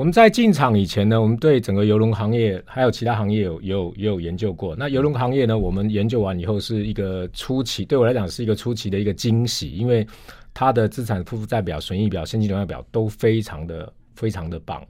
[0.00, 4.74] 我们在进场以前呢，我们对整个游轮行业还有其他行业有有也有研究过。
[4.74, 10.06] 那游轮行业呢，我们研究完以后是一个初期，对我来讲是一个初期的一个惊喜，因为
[10.54, 14.82] 它的资产负债表、损益表、现金流量表都非常的非常的棒。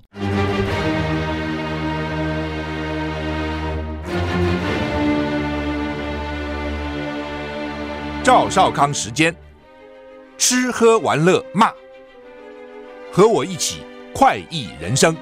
[8.22, 9.35] 赵少康时间，
[10.38, 11.72] 吃喝玩乐骂，
[13.11, 13.81] 和我一起。
[14.13, 15.17] 快意人生，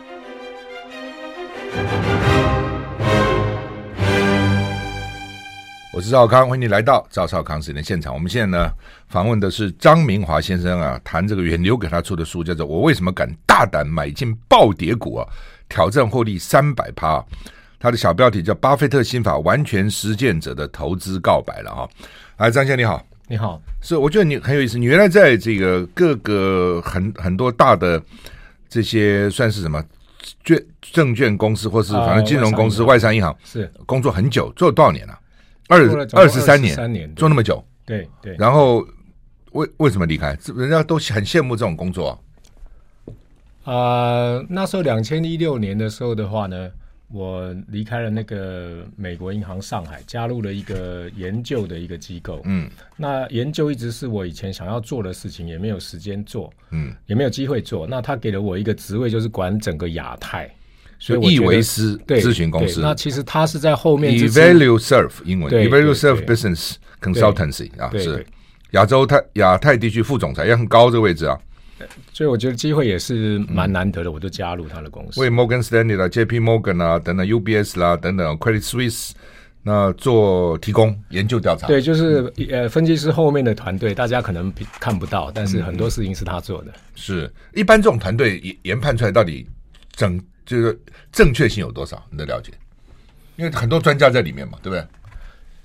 [5.93, 8.13] 我是赵康，欢迎你来到赵少康时间的现场。
[8.13, 8.73] 我们现在呢，
[9.09, 15.29] 访问的是张明华先生啊，谈这个远流给他出的书，叫做《我为什么敢大胆买进暴跌股啊，
[15.69, 17.19] 挑战获利三百趴》。
[17.79, 21.89] 他的小标题叫《巴菲特心法：完全实践者的投资告白》了哈。
[22.37, 28.03] 哎，张先生你好，你好，是我觉得你很有意思，你原来在这个各个很很多大的。
[28.69, 29.83] 这些算是什么？
[30.45, 35.19] 券证券公司，或是反正金融公司、外商银行是工作很久，做了多少年了？
[35.69, 35.81] 二
[36.13, 38.37] 二十三年，三年做那么久，对对。
[38.39, 38.87] 然后
[39.53, 40.37] 为为什么离开？
[40.55, 42.23] 人家都很羡慕这种工作。
[43.65, 46.71] 啊，那时候两千一六年的时候的话呢。
[47.11, 52.43] 我离开了那个美国银行上海，加入了一个研究的一个机构。
[52.45, 57.87] 嗯，那研究一直是我以前想要做的事情，也没有时间做，嗯，也没有机会做。
[57.87, 60.55] 那他给了我一个职位，就是管整个亚太，
[60.99, 62.83] 所以易维斯咨询公司。
[62.83, 64.13] 那其实他是在后面。
[64.13, 68.27] Evalueserve 英文，Evalueserve Business Consultancy 啊，是
[68.73, 71.39] 亚洲太亚太地区副总裁，也很高这个位置啊。
[72.13, 75.21] 所以我觉得机会也是蛮难得的，我就加入他的公司。
[75.21, 76.41] 为 Morgan Stanley 啦、J.P.
[76.41, 79.11] Morgan 啊等等，UBS 啦等等，Credit Suisse
[79.63, 81.67] 那做提供研究调查。
[81.67, 86.71] 对，就是呃，分析师后面的团队，大家可能看不到，但是很多事情是他做的。
[86.71, 89.47] 嗯、是一般这种团队研研判出来到底
[89.93, 90.81] 整就是
[91.13, 92.03] 正确性有多少？
[92.11, 92.53] 你的了解？
[93.37, 94.85] 因为很多专家在里面嘛，对不对？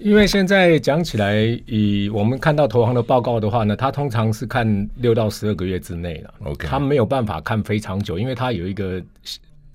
[0.04, 6.34] 因为现在讲起来，以我们看到投行的报告的话呢，他通常是看六到十二个月之内了。
[6.44, 9.02] OK，他没有办法看非常久，因为他有一个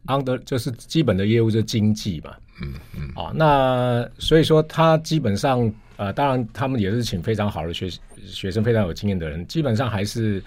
[0.06, 2.34] under 就是基本的业务就是经济嘛。
[2.61, 3.09] 嗯嗯。
[3.15, 7.88] 啊，那所以说他基本上呃，当然他们也是请非常好的学
[8.22, 10.43] 学生，非常有经验的人，基本上还是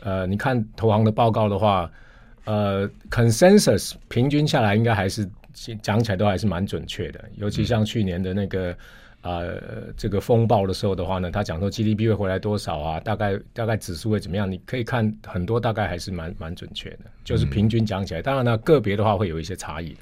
[0.00, 1.90] 呃，你看投行的报告的话，
[2.44, 5.28] 呃，consensus 平均下来应该还是
[5.82, 8.72] 讲起来都还是蛮准确的，尤其像去年的那个。
[9.24, 13.00] 呃，这个风暴的时候的话呢，他讲说 GDP 会回来多少啊？
[13.00, 14.50] 大概大概指数会怎么样？
[14.50, 18.20] 你可以看很多，大概还是蛮蛮准确的，就是平均讲起来。
[18.20, 19.96] 当然呢，个别的话会有一些差异。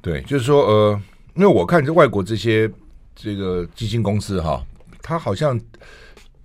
[0.00, 1.02] 对，就是说，呃，
[1.34, 2.70] 因为我看这外国这些
[3.16, 4.64] 这个基金公司哈，
[5.02, 5.60] 他好像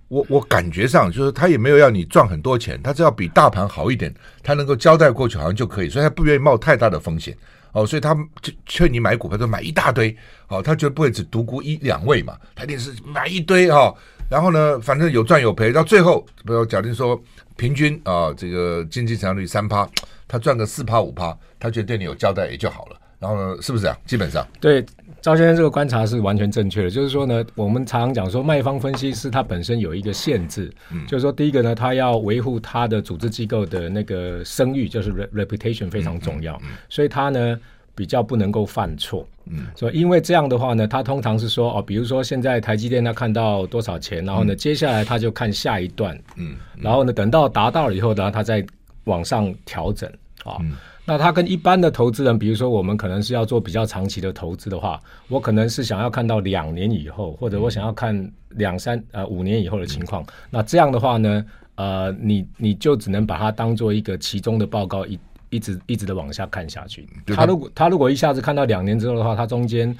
[0.08, 7.36] 我我感觉上就是他也没有要你赚很多钱，他只要比大盘好一点，他能够交代过去好像就可以，所以他不愿意冒太大的风险。
[7.76, 10.16] 哦，所以他就劝你买股票，就买一大堆。
[10.48, 13.96] 哦，他绝对不会只独孤一两位嘛，他一定是买一堆哈、哦。
[14.30, 17.20] 然后呢，反正有赚有赔，到最后，比如假定说
[17.54, 19.86] 平均啊、这个经济成长率三趴，
[20.26, 22.96] 他赚个四趴五趴，他觉得对你有交代也就好了。
[23.18, 23.94] 然后呢，是不是啊？
[24.06, 24.82] 基本上，对
[25.26, 26.88] 赵先生这个观察是完全正确的。
[26.88, 36.56] 就是说呢，我们常常讲说，卖方分析师他本身有一个限制，嗯、就是说第一个呢，他要维护他的组织机构的那个声誉，就是 reputation 非常重要，
[36.88, 37.58] 所以他呢。
[37.96, 48.62] 比较不能够犯错，嗯，所以因为这样的话呢，他通常是说哦，比如说现在台积电他看到多少钱，然后呢，嗯、接下来他就看下一段，嗯，嗯然后呢，等到达到了以后呢，他再
[49.04, 50.06] 往上调整
[50.44, 50.58] 啊。
[50.60, 50.72] 嗯、
[51.06, 60.22] 那他跟一般的投资人，比如说我们可能是要做比较长期的投资的话，我可能是想要看到两年以后，或者我想要看两三呃五年以后的情况。
[60.24, 61.44] 嗯、那这样的话呢，
[61.76, 65.18] 呃，你你就只能把它当做一个其中的报告一。
[65.50, 69.96] 一直一直的往下看下去，他如果他如果一下子看到两年之后的话，他中间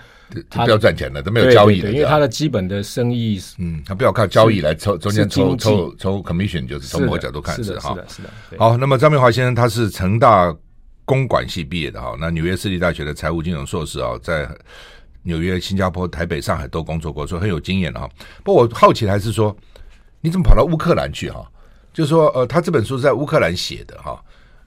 [0.50, 8.28] 他不要赚钱了，都没有交易的，因为他的基本的生意，嗯，他不要靠交易来抽中间抽抽抽 commission，就是从某个角度看是的，是的，是的。
[8.58, 10.54] 好，那么张明华先生他是成大
[11.06, 14.46] 公管系毕业的哈，那纽约市立大学的财务金融硕士啊，在
[15.22, 18.06] 纽约、新加坡、台北、上海都工作过，所以很有经验的哈。
[18.44, 19.56] 不过我好奇的还是说，
[20.20, 21.50] 你怎么跑到乌克兰去哈？
[21.94, 24.22] 就是说，呃，他这本书是在乌克兰写的哈。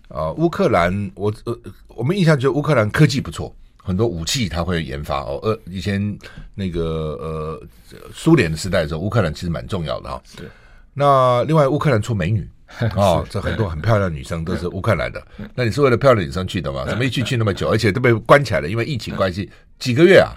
[0.07, 1.55] 啊，乌克兰，我呃，
[1.89, 5.39] 我们印象就乌克兰科技不错，很多武器他会研发哦。
[5.43, 6.17] 呃，以前
[6.55, 6.81] 那个
[7.21, 7.63] 呃
[8.11, 10.19] 苏联的时代的时候，乌克兰其实蛮重要的哈。
[10.25, 10.49] 是。
[10.95, 12.49] 那另外，乌克兰出美女
[12.95, 15.21] 啊，这很多很漂亮女生都是乌克兰的。
[15.55, 16.85] 那你是为了漂亮女生去的吗？
[16.87, 19.49] 怎么一去去那么久，而且都被关起来了，因为疫情关系，
[19.79, 20.31] 几个月啊？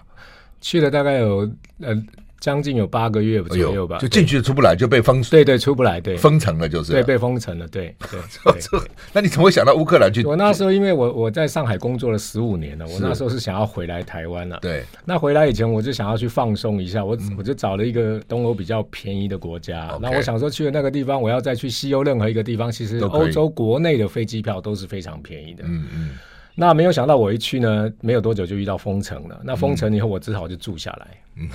[0.61, 1.41] 去了大概有
[1.81, 1.95] 呃
[2.43, 8.81] 将近有八个月左右吧，就进去出不来，就被封，对对，出不来，对，封城了就是，对，被封城了，对 对。
[9.13, 10.25] 那你怎么会想到乌克兰去？
[10.25, 14.59] 我那时候因为我我在上海工作了十五年了，我那时候是想要回来台湾了。
[14.61, 19.97] 对，那回来以前我就想要去放松一下，我我就找了一个东欧比较便宜的国家。
[20.03, 25.63] 那我想说去了那个地方，我要再去西欧任何一个地方，其实欧洲国内的飞机票都是非常便宜的。
[25.65, 26.11] 嗯嗯。
[26.57, 29.41] 那没有想到我一去呢，没有多久就遇到封城了。
[29.45, 31.07] 那封城以后，我只好就住下来。
[31.37, 31.47] 嗯。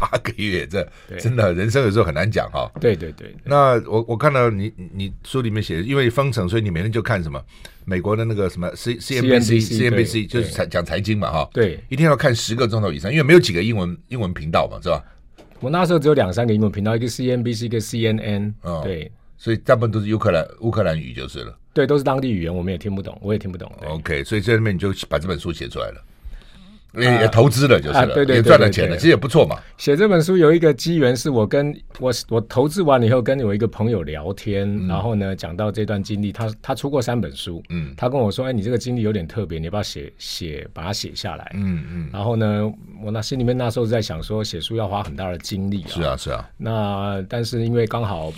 [0.00, 0.88] 八个月，这
[1.18, 2.70] 真的人生有时候很难讲哈。
[2.80, 7.42] 对对对，那我我看到你你书里面写，因为封城，所以你每天就看什么
[7.84, 11.48] 美国的那个什么 C C N B C C N B C，就是财讲财经嘛哈。
[11.52, 15.02] 对，一天要看十个钟头以上，因为没有几个英文英文频道嘛，是吧？
[15.60, 18.54] 我那时候只有两三个英文频道，一个 C N B C，一个 C N N。
[18.82, 21.58] 对，所以大部分都是乌克兰乌克兰语就是了。
[21.72, 23.70] 对，都是当地语言，我们也听不懂，我也听不懂。
[23.86, 26.02] OK，所以在那边你就把这本书写出来了。
[27.02, 29.56] 也投资了，就是了，也赚了钱了，其实也不错嘛。
[29.76, 41.50] 写这本书有一个机缘，是我跟我我投资完了以后，跟我一个朋友聊天，然后呢讲到这段经历，他他出过三本书，嗯，他跟我说，哎，你这个经历有点特别，你要不要写写把它写下来？
[41.54, 42.08] 嗯嗯。
[42.12, 42.72] 然后呢，
[43.02, 46.48] 我那心里面那时候在想说，写书要花很大的精力啊，是啊是啊。
[46.56, 48.32] 那但是因为刚好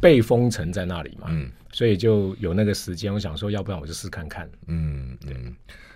[0.00, 5.54] 被封城在那里嘛，嗯，所以就有那个时间，我想说，要不然我就试看看，嗯嗯。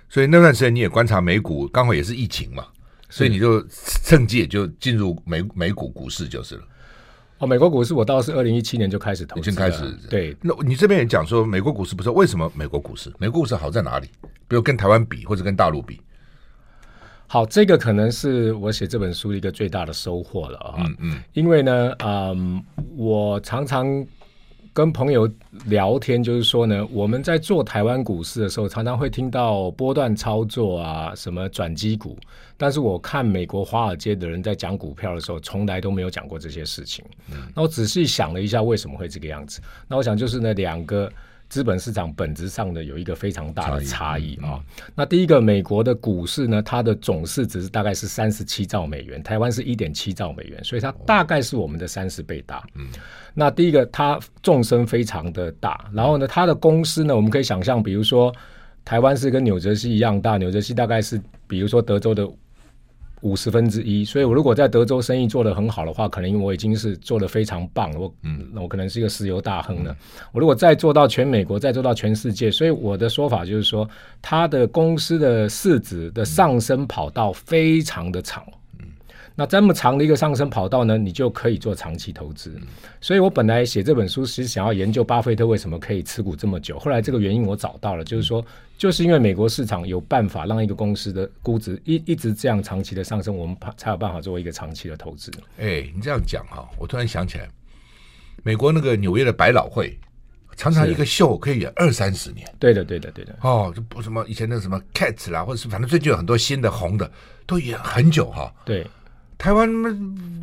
[0.09, 2.65] 所以那段时间你也观察美股，刚好也是疫情嘛，
[3.11, 3.61] 所以你就
[4.05, 6.63] 趁机也就进入美美股股市就是了。
[7.39, 9.93] 哦，美国股市我倒是二零一七年就开始投资，已经开始。
[10.09, 13.13] 对，那你这边也讲说美国股市不是为什么美国股市？
[13.19, 14.09] 美国股市好在哪里？
[14.49, 16.01] 比如跟台湾比，或者跟大陆比？
[17.27, 20.75] 好，这个可能是我写这本书的一个最大的收获了啊。
[20.79, 22.65] 嗯嗯，因为呢，嗯，
[22.97, 24.07] 我常常。
[24.77, 25.27] 跟朋友
[25.65, 32.15] 聊天，就是说呢，我们在做台湾股市的时候，常常会听到波段操作啊，什么转机股。
[32.59, 37.03] 但是我看美国华尔街的人在讲股票的时候，从来都没有讲过这些事情。
[37.33, 39.63] 嗯，那我仔细想了一下，为什么会这个样子？
[39.89, 41.11] 那我想就是呢，两个。
[41.49, 44.61] 资本市场本质上的有一个非常大的差异啊。
[44.95, 52.63] 那第一个，美国的股市呢，它的总市值大概是三十七兆美元，台湾是一点七兆美元，所以它大概是我们的三十倍大。
[52.75, 52.87] 嗯，
[53.35, 58.35] 那第一个，它纵深非常的大，然后呢，它的公司呢，我们可以想象，比如说
[58.85, 62.29] 台湾是跟纽泽西一样大，纽泽西大概是比如说德州的。
[63.23, 69.91] 五十分之一，所以我如果在德州生意做得很好的话，可能我已经是做得非常棒了，我嗯，那我可能是一个石油大亨了。
[69.93, 69.97] 嗯、
[70.33, 73.89] 我如果再做到全美国，再做到全世界，所以我的说法就是说，
[74.21, 78.45] 他的公司的市值的上升跑道非常的长。
[79.39, 82.59] 那这么长的一个上升跑道呢，你就可以做长期投资。
[83.03, 86.79] 所以我本来写这本书是想要研究巴菲特为什么可以持股这么久。
[86.79, 88.43] 后来这个原因我找到了，就是说，
[88.79, 95.31] 就是因为美国市场有办法让一个公司的估值一一直这样长期的上升，我们才有办法作为一个长期的投资。
[95.59, 97.47] 哎，你这样讲哈，我突然想起来，
[98.43, 99.99] 美国那个纽约的百老汇，
[100.57, 102.51] 常常一个秀可以演二三十年。
[102.59, 103.37] 对的，对的，对的。
[103.43, 107.11] 哦，就不什么以前的什么 Cats 啦，或者是反正最近有很多新的红的，
[107.47, 108.51] 都演很久哈。
[108.65, 108.87] 对。
[109.39, 109.69] 台湾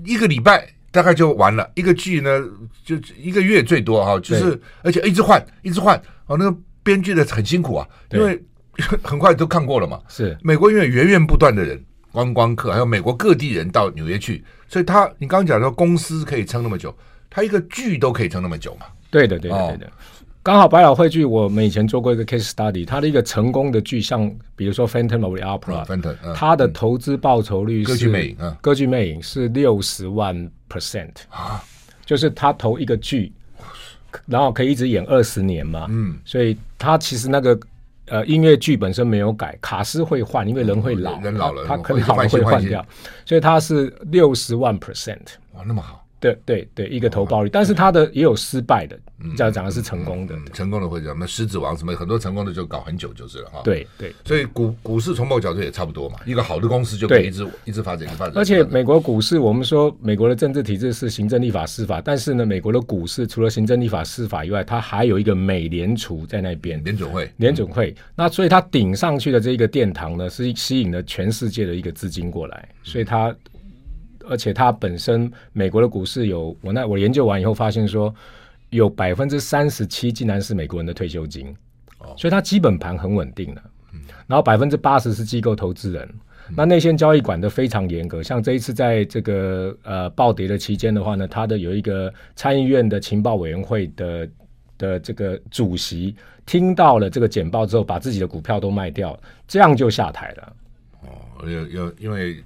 [0.05, 2.41] 一个礼拜大概就完了，一个剧呢
[2.83, 8.41] 就一个月最多哈，就是而且一直换一直换哦，那个编剧的很辛苦啊，因为
[9.01, 9.99] 很快都看过了嘛。
[10.07, 16.95] 是美国因为源源不断的人观光客，还有美国各地人到纽约去，所以他你刚刚讲说公司可以撑那么久，
[17.29, 18.85] 他一个剧都可以撑那么久嘛。
[19.09, 19.91] 对的，对的，对的。
[20.43, 25.85] 刚好百老汇剧，我们以前做过一个 case study，它的一个成功的剧，像比如说《Phantom of the Opera》，
[26.35, 30.35] 它的投资报酬率是歌剧魅影，歌剧魅影是六十万
[30.69, 31.63] percent 啊，
[32.05, 33.31] 就是他投一个剧，
[34.25, 37.57] 然后可以一直演二十年嘛，嗯，所以他其实那个
[38.07, 42.85] 呃音乐剧本身没有改，卡斯会换，因为人会老，人老了，他可能会换掉，
[43.25, 45.21] 所以他是六十万 percent，
[45.53, 46.02] 哇，那么好。
[46.23, 48.97] 对对对，一个投报率，但是他的也有失败的，
[49.35, 53.61] 这样讲的是成功的，成功的会什么狮子王什么很多成功的就搞很久就是了哈。
[53.63, 58.33] 对对，所以股股市从某角度也差不多嘛，一个好的公司就可以一直一直发展一直发展。
[58.37, 67.93] 而且美国股市，我们说美国的政治体制是行政、立法、司法，但是呢，美国的股市除了行政、立法、司法以外，它还有一个美联储在那边，联准会，联准会。
[68.15, 73.35] 那所以它顶上去的这个殿堂呢，是吸引了全世界的一个资金过来，所以它。
[74.29, 78.13] 而且它本身，美国的股市有我那我研究完以后发现说，
[78.69, 81.55] 有百分之三十七竟然是美国人的退休金，
[81.99, 83.61] 哦所以它基本盘很稳定的。
[84.25, 86.09] 然后百分之八十是机构投资人，
[86.55, 88.23] 那内线交易管得非常严格。
[88.23, 94.29] 像这一次在这个呃暴跌的期间的话呢，它的有一个参议院的情报委员会的
[94.77, 96.15] 的这个主席
[96.45, 100.53] 听到了这个简报之后，把自己的股票都卖掉，这样就下台了。
[101.01, 102.43] 哦，有有因为。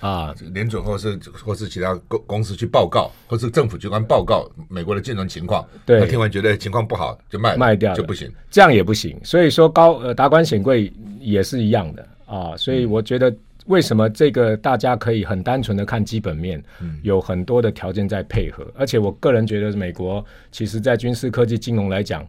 [0.00, 9.18] 啊，联准或是或是其他公公司去报告，或是政府机关报告美国的金融情况，对，他听完觉得情况不好就卖卖掉就不行，这样也不行。
[9.24, 12.08] 所以说高呃达官显贵也是一样的。
[12.26, 13.34] 啊，所以我觉得
[13.66, 22.26] 为什么这个大家可以很单纯的看基本面，嗯，有很多的条件在配合，而且我个人觉得美国其实在军事科技金融来讲。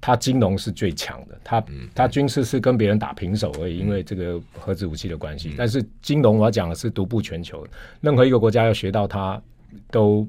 [0.00, 1.62] 它金融是最强的，它
[1.94, 5.54] 它军事是跟别人打平手而已，因为这个核子武器的关系。
[5.58, 7.66] 但是金融我要讲的是独步全球，
[8.00, 9.40] 任何一个国家要学到它，
[9.90, 10.26] 都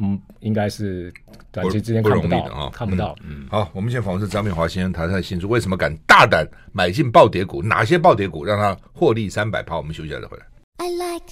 [0.00, 1.12] 嗯应该是
[1.50, 3.16] 短期之间看不到不啊，看不到。
[3.28, 9.76] 嗯，好，我们现在访问是张明华先生，谈他的新书为什么敢大胆买进暴跌股，哪些暴跌股让他获利三百趴？
[9.76, 10.44] 我们休息一下再回来。
[10.76, 11.26] I like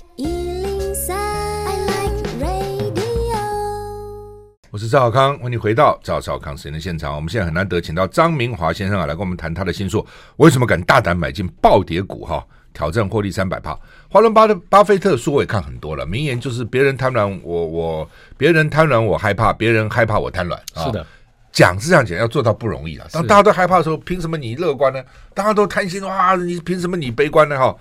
[4.71, 7.17] 我是赵小康，欢迎回到赵少康时间的现场。
[7.17, 10.07] 我们现在很难得请到张明华先生啊，来跟我们谈他的新书。
[10.37, 12.23] 为什么敢大胆买进暴跌股？
[12.23, 12.45] 哈，
[12.75, 13.75] 挑战获利三百帕。
[14.11, 20.59] 华伦巴的巴菲特书我也看很多了，名言就是别人贪婪，我我别人贪婪，我害怕；别人害怕，我贪婪。
[20.77, 21.07] 是的，
[21.51, 23.07] 讲是这样讲，要做到不容易啊。
[23.11, 25.03] 当大家都害怕的时候，凭什么你乐观呢？
[25.33, 27.59] 大家都贪心哇，你凭什么你悲观呢？
[27.59, 27.75] 哈，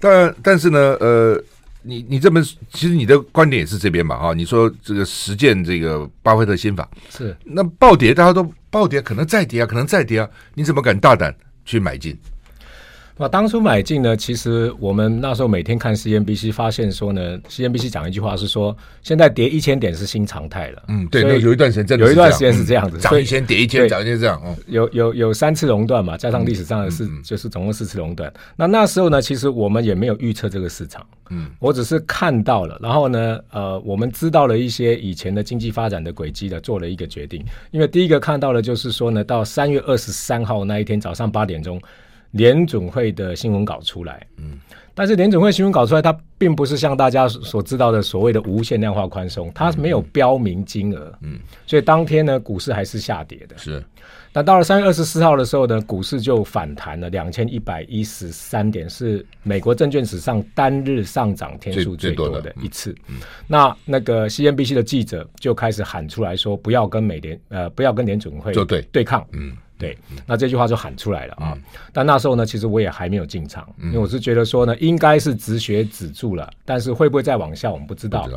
[0.00, 1.40] 但但是呢，呃。
[1.82, 4.32] 你你这么其实你的观点也是这边嘛哈？
[4.34, 11.34] 你说这个实践这个巴菲特心法是那暴跌，大家都暴跌，可能再跌啊，可能再跌啊，你怎么敢大胆
[11.64, 12.16] 去买进？
[13.18, 20.82] 那当初买进呢，其实我们那时候每天看 CNBC，发现说呢，CNBC 讲一句话是说，现在跌一千点是新常态了。
[20.88, 24.40] 嗯，对，有一段时间真的有一段时间是这样子，涨一千跌一千，涨一千这样。
[24.42, 28.32] 哦，有有有三次熔断嘛，加上历史上的四，就是总共四次熔断。
[28.56, 31.06] 那那时候呢，其实我们也没有预测这个市场。
[31.28, 37.44] 嗯，我只是看到了，然后呢，呃，我们知道了一些以前的经济发展的轨迹的，做了一个决定。
[37.70, 41.80] 因为第一个看到的就是说呢，到三月二十三号那一天早上八点钟。
[42.32, 44.58] 联准会的新闻稿出来，嗯，
[44.94, 53.56] 但是联准会新闻稿出来，它并不是像大家所知道的所谓的无限量化宽松，它没有标明金额，嗯，所以当天呢，股市还是下跌的。
[53.58, 53.84] 是，
[54.32, 62.54] 那到了三月二十四号的时候呢，股市就反弹了两千一百一十三点，是美国证券史上单日上涨天数最多的。
[62.62, 62.94] 一次。
[63.08, 68.80] 嗯，那那个 CNBC 的记者就开始喊出来说，不要跟美联呃，不要跟联准会对。
[68.90, 69.54] 对抗，嗯。
[69.82, 71.54] 对，那这句话就喊出来了啊！
[71.56, 71.62] 嗯、
[71.92, 78.28] 但那时候呢，其实我也还没有进场，嗯、因为我是觉得说呢，应该是止血止住了，但是会不会再往下，我们不知道。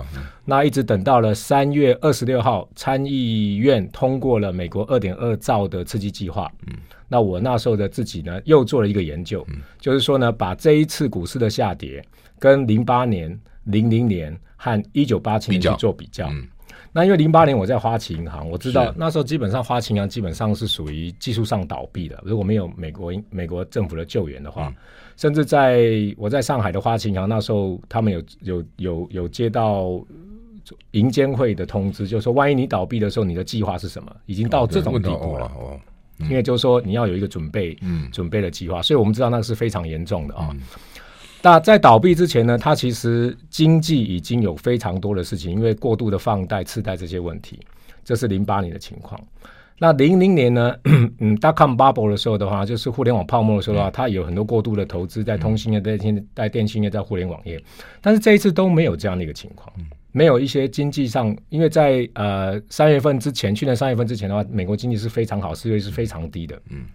[0.43, 6.51] 那一直等到了三月二十六号，参议院通过了美国二点二兆的刺激计划。
[6.65, 6.73] 嗯，
[7.07, 12.03] 那我那时候的自己呢，又做了一个研究，嗯、就是说呢，把这一次股市的下跌
[12.39, 16.27] 跟零八年、零零年和一九八七年去做比较。
[16.29, 16.47] 嗯
[16.95, 24.75] 那因为零八年我在花旗银行，我知道那时候基本上花旗银行基本上是属于技术上倒闭的，如果没有美国美国政府的救援的话，嗯、
[25.17, 30.01] 甚至在我在上海的花旗银行那时候，他们有有有有接到
[30.91, 34.15] 银监会的通知，就是说万一你倒闭的时候，你的计划是什么？
[34.25, 35.77] 已经到这种地步了，哦
[36.17, 40.47] 因为就是说你要有一个准备，嗯，准备的计划，所以我们知道那个是非常严重的啊。
[40.53, 40.61] 嗯
[41.45, 47.59] 那在倒闭之前呢，它其实经济已经有非常多的事情，因为过度的放贷、次贷这些问题，
[48.03, 49.21] 这是零八年的情况。
[49.77, 50.75] 那零零年呢，
[51.19, 57.61] 嗯，dotcom bubble 的时候的话，就是互联网泡沫的时候的话，它有很多过度的投资在通信业、在电在电信业、在互联网业，
[58.01, 59.71] 但是这一次都没有这样的一个情况，
[60.11, 66.85] 没有一些经济上，因为在呃三月份之前，去年三月份之前的话，美国经济是非常好，失业率是非常低的，嗯。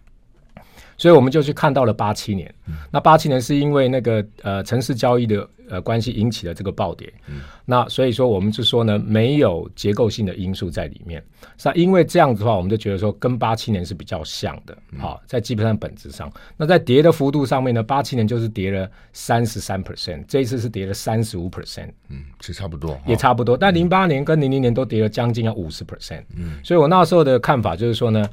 [1.01, 11.25] 所以我们就去看到了八七年，嗯、那八七年是因为那个呃城市交易的呃关系引起了这个暴跌，嗯、那所以说我们就说呢，没有结构性的因素在里面，
[11.65, 28.29] 那因为这样子的话，我们就觉得说跟八七年是比较像的，好、嗯，在基本上本质上，那在跌的幅度上面呢，八七年就是跌了三十三 percent，这一次是跌了三十五 percent，嗯，其实差不多，也差不多，但零八年跟零零年都跌了将近要五十 percent，嗯，所以我那时候的看法就是说呢，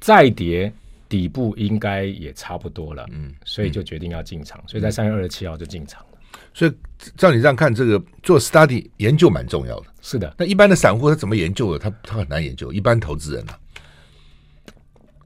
[0.00, 0.70] 再跌。
[1.10, 6.18] 底部应该也差不多了，嗯，所以就决定要进场，嗯、所以在三月二十七号就进场了。
[6.54, 6.72] 所以
[7.16, 9.86] 照你这样看，这个做 study 研究蛮重要的。
[10.00, 11.78] 是的，那一般的散户他怎么研究的？
[11.78, 12.72] 他他很难研究。
[12.72, 13.58] 一般投资人呢、啊，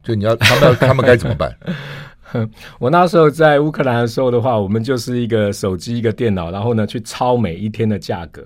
[0.02, 1.54] 就你要他们他们该怎么办？
[2.78, 8.42] 我那时候在乌克兰的时候的话，我们就是一个手机一个电脑，然后呢去抄每一天的价格.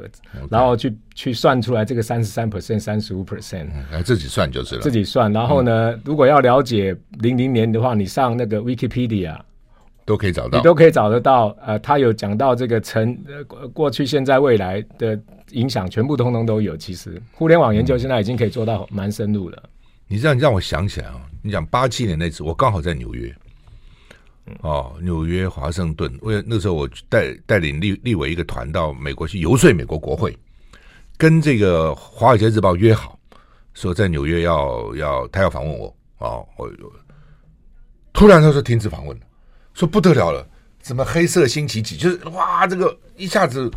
[0.50, 4.80] 然后去去算出来这个三十三 percent、三十五 percent，来自己算就是了。
[4.80, 9.38] 自己算，然后呢，嗯、如果要了解零零年的话，你上那个 Wikipedia
[10.04, 11.56] 都可以找到，你都可以找得到。
[11.64, 15.18] 呃，他有讲到这个成呃过去、现在、未来的
[15.52, 16.76] 影响，全部通通都有。
[16.76, 19.56] 其实互联网研究现在已经可以做到蛮深入了。
[19.64, 19.70] 嗯、
[20.08, 23.34] 你这样让我想起来啊，你讲八七年那次，我刚好在纽约。
[24.60, 30.36] 哦，纽约、华盛顿，为那时候我带带领立立委一个团到美国去游说美国国会，
[31.16, 33.18] 跟这个《华尔街日报》约好，
[33.74, 36.70] 说在纽约要要他要访问我哦，我
[38.12, 39.22] 突然他说停止访问了，
[39.74, 40.46] 说不得了了，
[40.82, 43.70] 什么黑色星期几，就是哇，这个一下子，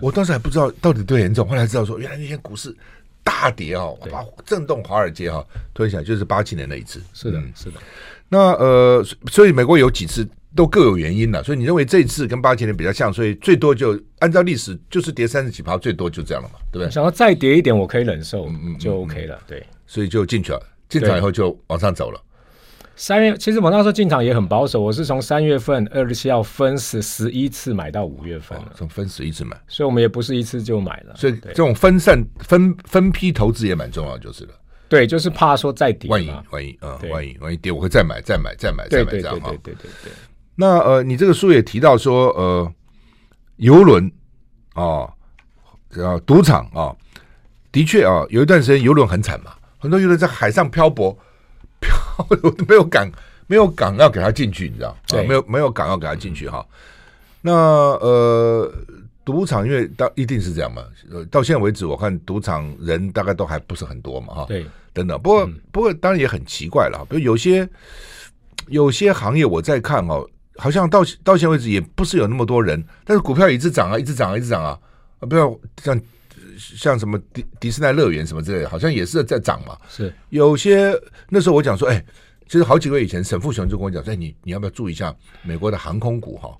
[0.00, 2.74] 我当时还不知道到底多严重，后来知道说原来那天股市
[3.22, 7.80] 大跌哦，哇，震动华尔街哈，突然想就是八七年那一次，是的，是的。
[8.32, 16.90] 那呃，所以美国有几次都各有原因了，所以你认为这一次跟八七年比较像，所以最多就按照历史就是跌三十几趴，最多就这样了嘛，对不对？
[16.90, 19.62] 想要再跌一点，我可以忍受，嗯，就 OK 了，对。
[19.86, 22.18] 所以就进去了，进场以后就往上走了。
[22.96, 31.14] 三月其实我那时候进场也很保守，我是从三月份二十七号分十十一次买到五月份，从分十一次买，所以我们也不是一次就买了。
[31.16, 34.54] 所以这种分散分分批投资也蛮重要，就是了。
[34.92, 39.48] 对，就是怕说再跌，万一万一啊，万一万一跌，我会再买，再买，再买，再买，这样哈。
[39.48, 40.12] 对对对对。
[40.54, 42.70] 那呃，你这个书也提到说，呃，
[43.56, 44.12] 游轮
[44.74, 45.08] 啊，
[45.96, 46.94] 呃，赌场啊，
[47.72, 51.18] 的确啊，有一段时间游轮很惨嘛，很多游轮在海上漂泊，
[51.80, 51.96] 漂
[52.68, 53.10] 没有港，
[53.46, 54.94] 没有港要给他进去，你知道？
[55.06, 56.62] 对，没有没有港要给他进去哈。
[57.40, 58.70] 那呃。
[59.24, 65.16] 赌场因为到一定是这样嘛，呃，到现在为止，我看赌场人大概都还不是很多嘛，哈，对，等等。
[65.20, 67.68] 不过，嗯、不过当然也很奇怪了，比如有些
[68.66, 74.76] 有些行业我在看哦，好像到到现在为止也不是有那么多人，但是股票一直涨啊，一直涨啊，一直涨啊，
[75.20, 76.00] 啊，不要像
[76.56, 79.78] 像什么迪迪士尼乐园什么之类的，好像也是在涨嘛。
[79.88, 80.92] 是有些
[81.28, 82.04] 那时候我讲说，哎，
[82.48, 86.50] 其实好几个月以前，沈富雄就跟我讲说，哎，你你要不要注意一下美国的航空股哈，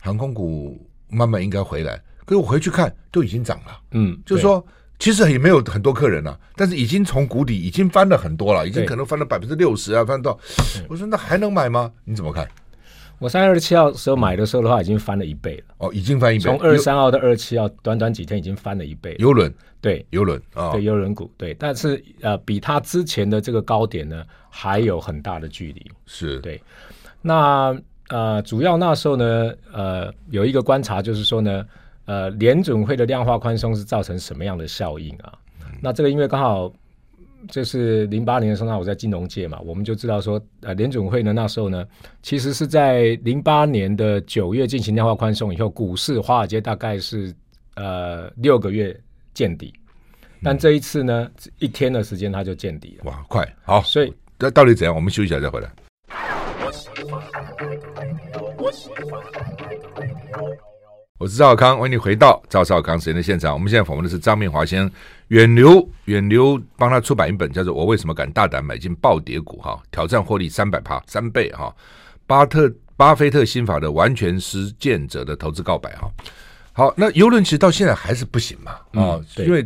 [0.00, 0.80] 航空股。
[1.08, 4.64] 慢慢应该回来，可是我回去看都已经涨了，嗯，就是说
[4.98, 10.38] 其实也没有很多客人了，但是已经从谷底已经翻了很多了，已经可能翻了百分之六十啊，翻到，
[10.88, 11.92] 我说那还能买吗？
[12.04, 12.48] 你怎么看？
[13.18, 19.16] 我三月二十七号时候买的时候的话，已经翻了一倍了，哦，已经翻一倍，从二十三号到二十七号，短短几天已经翻了一倍。
[19.18, 19.52] 游轮。
[19.80, 20.04] 对。
[20.10, 21.30] 游轮啊，对游轮股。
[21.38, 26.38] 对，但是呃，比它之前的这个高点呢还有很大的距离，是。
[26.40, 26.60] 对，
[27.22, 27.74] 那。
[28.08, 31.66] 呃，主要那时候呢，呃，有一个观察就是说呢，
[32.04, 35.32] 呃，联准会的量化宽松是造成什么样的效应啊？
[35.60, 36.72] 嗯、那这个因为刚好
[37.48, 41.84] 就是零八年的时候，那我在金融界嘛，我们就知道说，呃，联准会呢那时候呢，
[42.22, 47.34] 其实是在零八年的九月进行量化宽松以后，股市华尔街大概是
[47.74, 48.96] 呃六个月
[49.34, 49.74] 见底，
[50.44, 51.28] 但这一次呢，
[51.58, 53.10] 一天的时间它就见底了。
[53.10, 53.82] 哇，快好！
[53.82, 54.94] 所以那到底怎样？
[54.94, 55.68] 我们休息一下再回来。
[61.18, 63.54] 我是赵少康，欢迎你回到赵少康时间的现场。
[63.54, 64.90] 我们现在访问的是张明华先生，
[65.28, 71.72] 远流远流帮他出版一本叫做《我为什么敢大胆买进暴跌股》哈，挑战获利三百趴三倍哈，
[72.26, 76.10] 巴特巴菲特心法的完全实践者的投资告白哈。
[76.72, 79.64] 好，那游轮其实到现在还是不行嘛啊，嗯、因为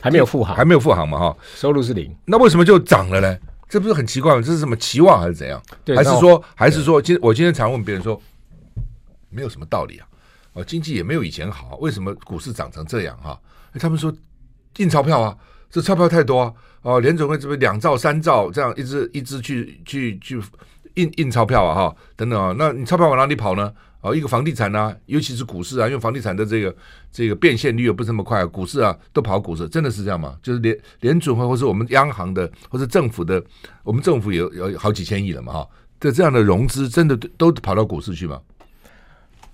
[0.00, 3.38] 还没有复航，还没有复航嘛哈，收入是零，那为什么就涨了呢？
[3.72, 4.42] 这不是很奇怪吗？
[4.44, 5.58] 这是什么期望还是怎样？
[5.82, 8.20] 对还是说还是说今我今天常问别人说，
[9.30, 10.06] 没有什么道理啊。
[10.52, 13.40] 哦，经济也没有以前好，为什么股市涨成这样哈？
[13.80, 14.12] 他们说
[14.76, 15.34] 印钞票啊，
[15.70, 16.52] 这钞票太多啊。
[16.82, 20.38] 哦，联总会这边两兆三兆这样一直一直去去去
[20.96, 23.72] 印印钞票啊哈，等等啊，那你钞票往哪里跑呢？
[24.02, 26.76] 哦，一个房地产啊，尤其是股市啊，因为房地产的这个
[27.10, 30.36] 这个变现率又不是那么快，股市啊都跑股市，真的是这样吗？
[30.42, 33.42] 就是联联准会或是我们央行的或是政府的，
[33.82, 38.40] 我们政府有有好几千亿了嘛哈，这这样的融资真的都跑到股市去吗？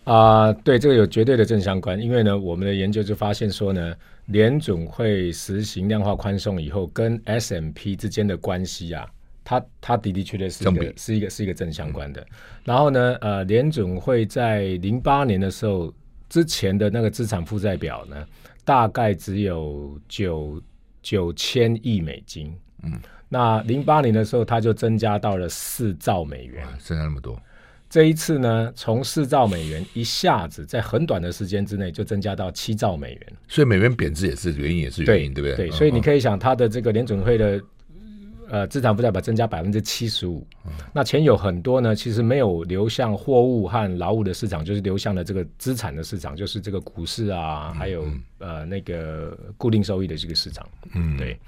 [0.04, 3.94] 啊、对，这个有绝对的正相关，因为呢，我们的研究就发现说呢，
[4.28, 9.06] 联准会实行量化宽松以后，跟 S M P 之间的关系啊，
[9.48, 12.22] 它它的的确确是一个是一个是一个正相关的。
[12.64, 15.90] 然后呢，呃，联准会在零八年的时候
[16.28, 18.26] 之前的那个资产负债表呢，
[18.62, 20.62] 大概只有九
[21.02, 27.40] 九千亿美金，嗯，那零八年的时候，它就增加到了四兆美元，增加那么多。
[27.88, 35.68] 这一次呢，从四兆美元一下子在很短的时间之内就增加到七兆美元，所以美元贬值也是原因，也是原因，对，对不对？
[35.68, 37.58] 对，所以你可以想，它的这个联准会的
[38.48, 40.46] 呃资产负债表增加百分之七十五，
[40.92, 48.06] 那钱有很多呢，其实没有流向货物和劳务的市场，就是流向了这个资产的市场，就是这个股市啊，还有
[48.38, 50.68] 呃那个固定收益的这个市场。
[50.94, 51.38] 嗯，对。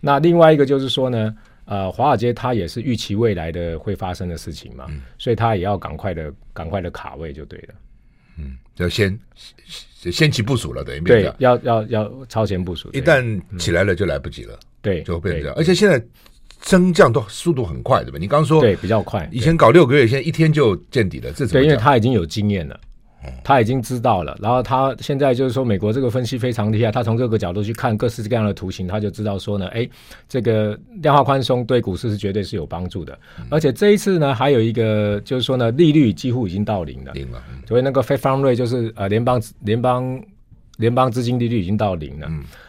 [0.00, 1.36] 那另外一个就是说呢。
[1.64, 7.74] 呃，华尔街它也是预期未来的会发生的事情嘛，嗯、所以它也要赶快的、赶快的卡位就对了。
[8.36, 9.16] 嗯，要先
[10.10, 12.90] 先期部署了，等于对，要要要超前部署。
[12.92, 15.56] 一旦起来了就来不及了，对，就会变成这样。
[15.56, 16.02] 而且现在
[16.64, 18.18] 升降都速度很快，对吧？
[18.18, 21.62] 你刚刚说对比较快，以前搞六个月，现在一天就见底了，这怎么？
[21.62, 22.80] 对，因为他已经有经验了。
[23.44, 29.88] 他已经知道了，然后他现在就是说，美国这个分析非常厉害，他从各个角度去看各式各样的图形，他就知道说呢，哎，
[30.28, 33.18] 这个量化宽松对股市是绝对是有帮助的，
[33.50, 40.22] 而且这一次呢，还有一个就是说呢，利率几乎已经到零了，零了，所以那个 Fed Fund Rate 就是呃联邦联邦
[40.76, 42.28] 联邦资金利率已经到零了，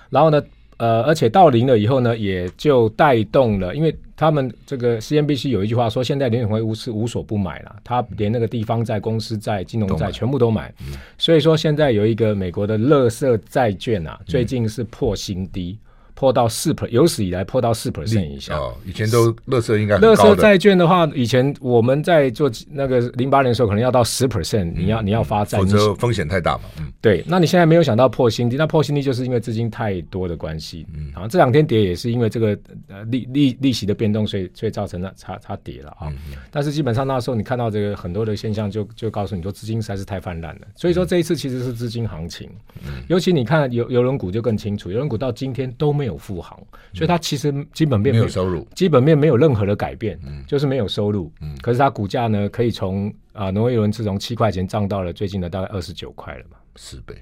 [0.09, 0.41] 然后呢。
[0.83, 15.77] 呃，而且到零了以后呢，也就带动了，因为他们这个 CNBC 有一句话说，现在联准会无是无所不买了，他连那个地方债、公司债、金融债全部都买，嗯、所以说现在有一个美国的垃圾债券啊，最近是破新低。
[16.23, 18.55] 嗯破到四 per，有史以来破到四 percent 以下。
[18.55, 26.63] 哦，以前都乐色应该乐色债券的话，以前我们在做那个零八年的时候，可能要到十 percent，你要你要发债，否则风险太大嘛。
[26.79, 27.21] 嗯，对。
[27.27, 30.87] 那你现在没有想到破新低，那破新低就是因为资金太多的关系。
[30.95, 32.57] 嗯，啊，这两天跌也是因为这个
[32.87, 36.07] 呃利利利息的变动，所以所以造成了差差跌了啊。
[36.49, 40.61] 但是基本上那时候你看到这个很多的现象就，就就告诉你说资金实在是太泛滥了。
[40.73, 42.49] 所以说这一次其实是资金行情。
[42.85, 46.57] 嗯，尤其你看邮邮轮股就更清楚，邮轮股到今天都没有复航。
[46.93, 57.15] 所以它其实基本面没有收入，基本面没有任何的改变，嗯，就是没有收入，嗯，可是它股价呢，可以从啊，挪威邮轮自从七块钱涨到了最近的大概二十九块了嘛，四倍，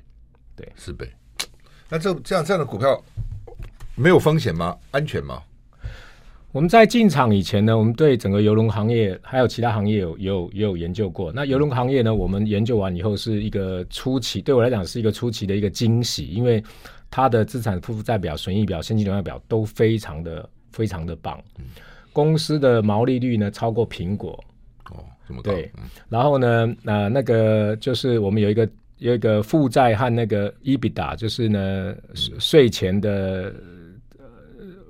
[0.55, 1.09] 对，四倍。
[1.89, 3.01] 那这这样这样的股票
[3.95, 4.77] 没有风险吗？
[4.91, 5.41] 安全吗？
[6.51, 11.31] 我们在进场以前呢，我们对整个游轮行业还有其他行业有有也有研究过。
[11.31, 16.61] 那游轮行业呢，我们研究完以后是一个初期，对我来讲是一个初期的一个惊喜，因为。
[17.11, 21.65] 它的资产负债表、损益表、现金流量表都非常的非常的棒，嗯、
[22.11, 24.31] 公司的毛利率呢超过苹果。
[24.89, 31.93] 哦，这么高对，嗯、然后呢，呃，那个就是我们有一个有一个负债和那个 EBITDA，就是呢
[32.39, 33.53] 税、嗯、前的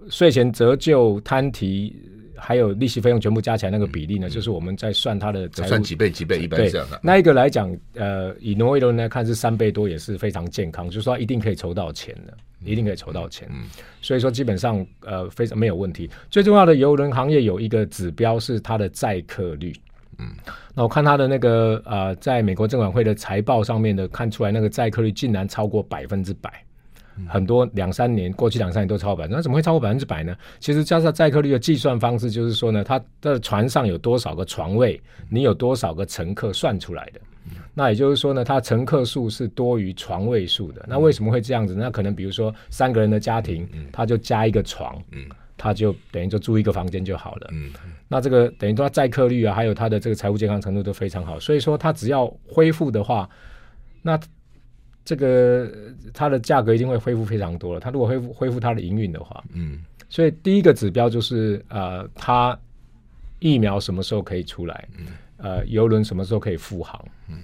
[0.09, 2.07] 税、呃、前折旧摊提。
[2.43, 6.99] 还有利息费用全部加起来那个比例呢，嗯、就是我们在算它的财务算几倍几倍一般这样的。
[7.03, 13.47] 那一个来讲，呃，以挪威邮轮来看是三倍多，也是非常健康，就是说一定可以筹到钱的，嗯、一定可以筹到钱。
[13.51, 13.65] 嗯，
[14.01, 16.09] 所以说基本上呃非常没有问题。
[16.31, 19.71] 最重要的邮轮行业有一个指标是它的载客率。
[20.17, 20.27] 嗯，
[20.73, 26.51] 那我看它的那个呃，在美国证管会的财报上面的看出来，那个载客率竟然超过百分之百。
[27.27, 30.35] 很多两三年过去两三年都超过百分之，那怎么会超过百分之百呢？
[30.59, 37.21] 其实加上载客率的计算方式，就是说呢，它的船上有多少个床位，你有多少个乘客算出来的。
[37.73, 40.85] 那也就是说呢，它乘客数是多于床位数的。
[40.87, 41.75] 那为什么会这样子？
[41.75, 45.01] 那可能比如说三个人的家庭，他就加一个床，
[45.57, 47.49] 他就等于就租一个房间就好了。
[48.07, 51.39] 那这个等于说载客率啊，还有它的这个财务健康程度都非常好。
[51.39, 53.29] 所以说它只要恢复的话，
[54.01, 54.19] 那。
[55.03, 55.71] 这个
[56.13, 57.79] 它的价格一定会恢复非常多了。
[57.79, 62.57] 它如果恢复恢复它的营运的话，嗯，所以第一个指标就是呃，它
[63.39, 64.87] 疫苗什么时候可以出来？
[64.97, 67.03] 嗯，呃，游轮什么时候可以复航？
[67.29, 67.41] 嗯，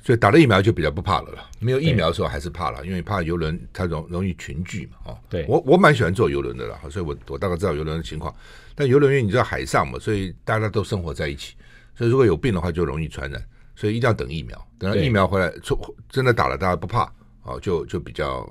[0.00, 1.50] 所以打了疫苗就比较不怕了了。
[1.58, 4.96] 没有疫苗的时候还是怕了，因为怕游轮它容容易群聚嘛。
[5.06, 8.32] 哦，对，我我蛮喜欢坐游轮的啦，所以我我大概知道游轮的情况。
[8.76, 11.54] 但游轮因为你知道海上嘛，所以大家都生活在一起，
[11.96, 13.42] 所以如果有病的话就容易传染。
[13.76, 17.02] 所以一定要等疫苗，等到疫苗回来，出真的打了，大家不怕
[17.42, 18.48] 啊，就就比较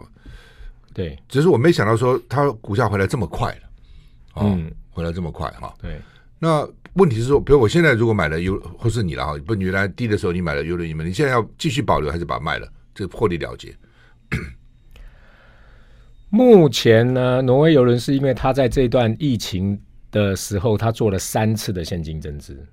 [0.93, 1.17] 对。
[1.27, 3.57] 只是我没想到说它股价回来这么快
[4.35, 5.73] 嗯、回来这么快哈。
[5.81, 5.99] 对。
[6.39, 12.67] 那问题是说，比如我现在如果买了优，或是你了哈，不，原来低的时候你买了优轮，你们你现在要继续保留还是把它卖了？
[12.93, 13.75] 这个获利了结。
[16.29, 19.79] 目前呢，挪威邮轮是因为它在这段疫情
[20.11, 22.67] 的时候，它做了三次的现金增资。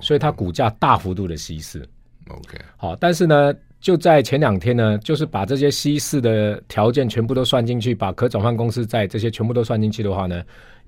[0.00, 1.86] 所以它股价大幅度的稀释
[2.28, 10.42] ，OK，好，但是呢，就在前两天呢，就是把这些稀释的条件全部都算进去，把可转换公司在这些全部都算进去的话呢，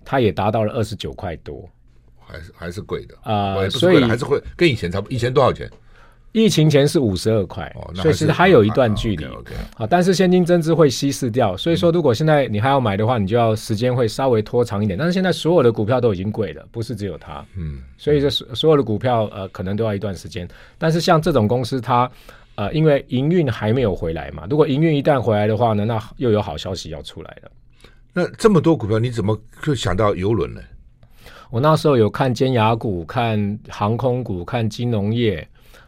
[0.05, 1.69] 它也达到了二十九块多，
[2.19, 3.15] 还是还是贵的。
[3.23, 5.71] 啊，呃、所以还是会跟以前差不多，以前多少钱？
[6.33, 9.27] 疫情前是五十二块，所以其实还有一段距离。
[9.75, 14.97] 好，但是现金增资会稀释掉，所以说如果现在你还要买的话，你就要时间会稍微拖长一点。
[14.97, 17.45] 但是现在所有的股票都已经贵了，不是只有它。
[17.57, 20.47] 嗯，所以这所所有的股票呃可能都要一段时间。
[20.79, 22.09] 但是像这种公司，它
[22.55, 27.51] 呃因为营运还没有回来嘛，如果营运一旦回来的话呢，那又有好消息要出来了。
[28.13, 30.61] 那这么多股票，你怎么就想到游轮呢？
[31.51, 35.45] 我那时候有看尖牙股，看航空股，看金融业。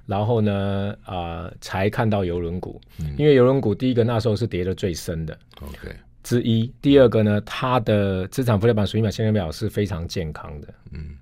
[0.07, 6.71] 然后呢，啊、呃，才看到游轮股，嗯、因为游轮股第一个那时候是跌的最深的，OK，之一。
[6.81, 11.17] 第二个呢，它的资产负债表、损益表、现金表是非常健康的，嗯，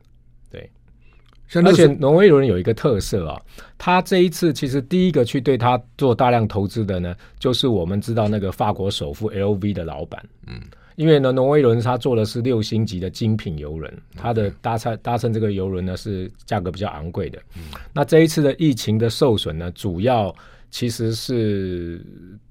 [0.50, 0.70] 对。
[1.64, 3.40] 而且挪威游轮有一个特色啊，
[3.76, 10.60] 它这一次其实第一个去对它做大量投资的呢，就是我们知道那个法国首富 LV 的老板，嗯。
[11.00, 17.38] 因为呢，挪威轮它做的是六星级的精品邮轮，它的搭乘搭乘这个邮轮呢是价格比较昂贵的。
[17.56, 17.62] 嗯、
[17.94, 20.34] 那这一次的疫情的受损呢，主要
[20.70, 22.04] 其实是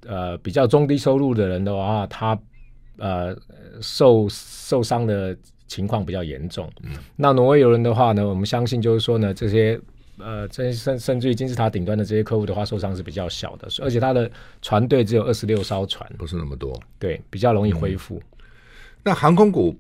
[0.08, 2.36] 呃比较中低收入的人的话，他
[2.98, 3.38] 呃
[3.82, 6.68] 受受伤的情况比较严重。
[6.82, 9.80] 嗯、那挪威邮轮的话呢，我们相信就是说呢，这些
[10.18, 14.28] 呃这甚甚至于金字塔顶端的这些客户的话，受伤是比较小的，而且它的
[14.64, 18.16] 船队只有二十六艘船，不是那么多，对，比较容易恢复。
[18.16, 18.24] 嗯
[19.04, 19.76] 那航空股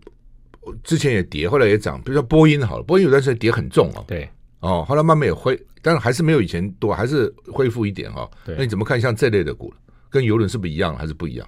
[0.84, 4.04] 之前也跌，后来也涨，比如说波音好了，波音有段时间跌很重哦。
[4.08, 4.30] 对，
[4.60, 8.32] 哦，后来慢慢也恢，但是还是没有以前多，还是恢复一点哈、哦。
[8.46, 9.74] 对，那你怎么看像这类的股，
[10.10, 11.48] 跟游轮是不是一样，还是不一样？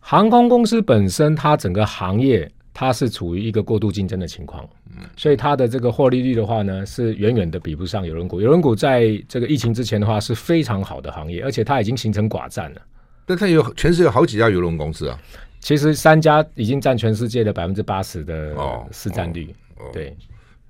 [0.00, 8.40] 航空公司本身，它整个行业它是处于一个过度竞争的情况，嗯，所以它的这个获利率的话呢，是远远的比不上邮轮股。
[8.40, 12.82] 邮轮股在这个疫情之前的话是非常好的行业，而且它已经形成寡占了。
[13.26, 15.18] 但它有全世界有好几家邮轮公司啊。
[15.64, 18.54] 其实三家已经占全世界的百分之八十的
[18.92, 20.14] 市占率，哦哦、对，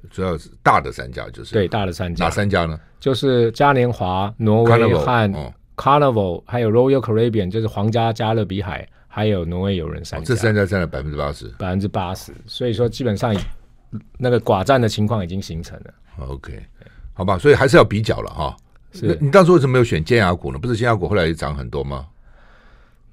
[0.08, 2.78] 主要是大的三家就是对大的三家，哪三家呢？
[3.00, 5.04] 就是嘉年华、挪威和
[5.76, 13.36] Carnival，还有 Royal Caribbean，就是皇家加勒比海，还有挪威友人三家，哦、这三家占了百分之八十，百分之八十，所以说基本上
[14.16, 15.94] 那个寡占的情况已经形成了。
[16.28, 16.64] OK，
[17.14, 18.56] 好吧，所以还是要比较了哈。
[18.92, 20.58] 是你当初为什么没有选尖牙股呢？
[20.60, 22.06] 不是尖牙股后来也涨很多吗？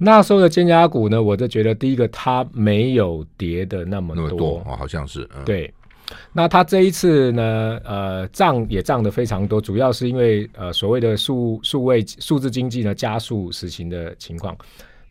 [0.04, 5.72] 那时候的尖牙股呢，我就觉得第一个它没有跌的那么多，那么多哦，好像是、嗯、对。
[6.34, 14.58] 那它这一次呢，呃，涨也涨得非常多，主要是因为呃所谓的数数位数字经济呢加速实行的情况。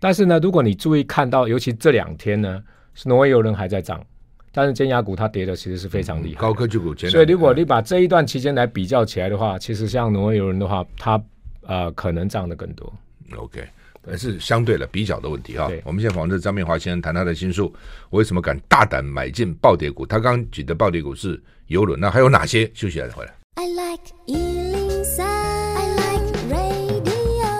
[0.00, 2.60] 但是呢，如果你注意看到，尤其这两天呢，
[2.92, 4.04] 是挪威游轮还在涨，
[4.50, 6.92] 但是尖牙股它跌的其实是非常厉害、嗯，高科技股。
[6.96, 11.22] 所以如果你把这一段期间来比较起来的话，其实像挪威游轮的话，它
[11.62, 12.92] 呃可能涨得更多。
[13.38, 13.62] OK。
[14.06, 15.70] 还是相对的比较的问题哈。
[15.84, 17.72] 我们现在访问的张明华先生谈他的新书，
[18.08, 20.06] 我为什么敢大胆买进暴跌股？
[20.06, 22.64] 他刚刚举的暴跌股是游轮，那还有哪些？
[22.74, 23.34] 休息一下再回来。
[23.56, 27.50] I like 103, I like radio。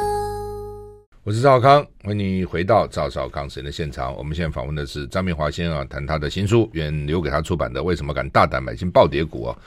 [1.23, 4.17] 我是赵少康，欢迎你回到赵少康时间的现场。
[4.17, 9.59] 我们现在访问的是张明华先生啊，谈他的新书，原留给他出版的《为什么敢大胆买进暴跌股》啊，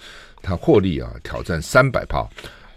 [0.42, 2.28] 他获利啊挑战三百趴。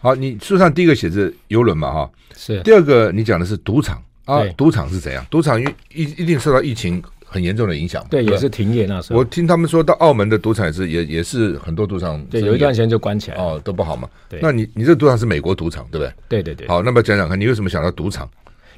[0.00, 2.61] 好，你书上第一个写着游轮嘛，哈，是。
[2.62, 5.24] 第二个你讲的是赌场啊，赌场是怎样？
[5.30, 9.18] 赌场一一一定受到疫情很严重的影响，对，也是停业那时候。
[9.18, 14.09] 我听他们说到澳门的赌场也是也也是很多赌场，对，有一段时间就关起来哦，都不好嘛。
[14.28, 16.12] 对，那你你这赌场是美国赌场对不对？
[16.28, 16.68] 对对对。
[16.68, 18.28] 好，那么讲讲看，你为什么想到赌场？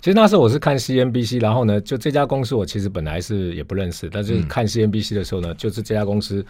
[0.00, 6.44] 其实那时候我是看 CNBC，然后呢，就这家公司我其实本来是也不认识，但是看 CNBC 的时候呢，就是这家公司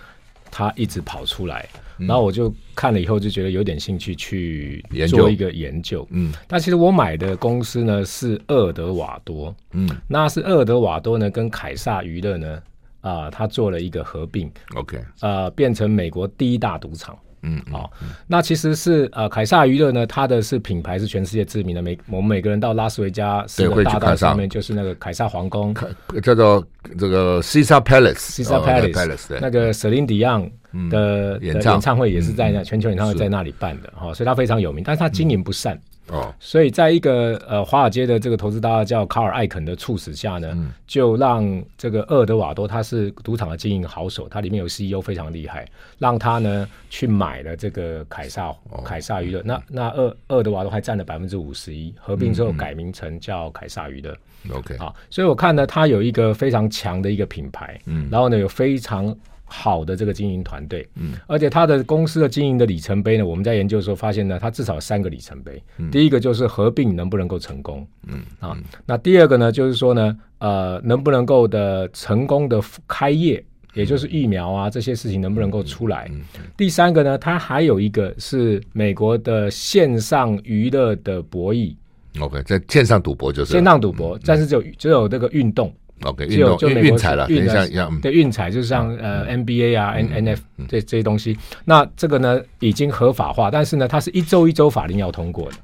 [0.51, 1.69] 它一直跑出来。
[1.99, 12.63] 然后我就看了以后就觉得有点兴趣去做一个研究，嗯，但其实我买的公司呢是厄德瓦多，嗯，那是厄德瓦多呢跟凯撒娱乐呢
[13.01, 17.19] 啊、呃，他做了一个合并，OK，呃，变成美国第一大赌场。
[17.43, 17.91] 嗯，好、哦，
[18.27, 25.75] 那其实是呃，凯撒娱乐呢，它的是品牌是全世界知名的，每我们每个人到拉斯维加斯的大道上面就是那个凯撒皇宫，
[26.23, 26.65] 叫做
[26.99, 30.51] 这个 Caesar Palace，Caesar Palace，那个 Celine Dion
[30.89, 31.99] 的演唱。
[31.99, 35.77] 会也是在那全球演唱会在那里办的，哈、哦，所以它非常有名，但是它经营不善。
[36.11, 45.67] 哦，所以在一个呃华尔街的这个投资大家叫卡尔艾肯的促使下呢，嗯、就让这个厄尔德瓦多他是赌场的经营好手，他里面有 CEO 非常厉害，
[45.99, 49.43] 让他呢去买了这个凯撒、哦、凯撒娱乐。
[49.45, 54.17] 那那厄厄尔德瓦多还占了百分之五十一，合并之后改名成叫凯撒娱乐。
[54.53, 59.15] OK，好，所以我看呢，他有一个非常强的一个品牌，嗯，然后呢有非常。
[59.49, 65.63] 好的这个经营团队，嗯，而且他的公司的经营的里程碑呢，我们在研究的时候发现呢，它至少有三个里程碑。
[65.79, 76.11] 嗯，第一个就是合并能不能够成功，嗯啊，那第二个呢，就是说呢，呃，能不能够的成功的开业，也就是疫苗啊这些事情能不能够出来。
[76.13, 76.21] 嗯，
[76.57, 81.75] 第三个呢，它还有一个是美国的线上娱乐的博弈。
[82.21, 85.73] OK，在线上赌博就是线上赌博，但是只有只有这个运动。
[86.03, 88.01] OK，运动就运彩了，等一下一样。
[88.01, 91.37] 对，运彩就是像呃 NBA 啊、N N F 这这些东西。
[91.65, 95.57] 那这个呢已经合法化，但是呢，它是一周一周法令要通过的。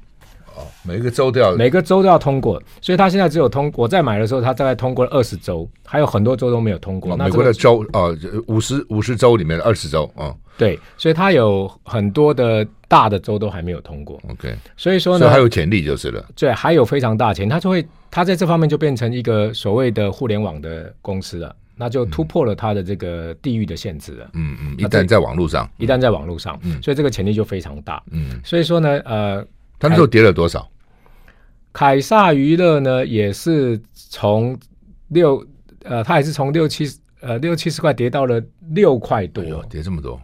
[0.55, 3.71] 哦，每个州都要，每个州都要通过，所以他现在只有通。
[3.75, 7.15] 我在买的时候，他大概通过了二十州，还有很多州都没有通过。
[7.15, 8.09] 美国的州啊，
[8.47, 10.33] 五十五十州里面的二十州啊。
[10.57, 14.17] 对，所以它有很多的大的州都还没有通过。
[14.29, 16.25] OK，所以说呢，还有潜力就是了。
[16.33, 24.29] 对，还有非常大潜力，它就会，他在这方面就变成一个所谓的互联网的公司了，那就突破了他的这个地域的限制了。
[24.31, 28.01] 嗯嗯，一旦在网络上，一旦在网络上，嗯，所以这个潜力就非常大。
[28.11, 29.45] 嗯，所以说呢，呃，
[29.79, 30.67] 它那时候跌了多少？
[31.73, 34.57] 凯撒娱乐呢，也是从
[35.09, 35.45] 六
[35.83, 40.19] 呃，它也是从六七呃六七十块跌到了六块多，哎，跌这么多，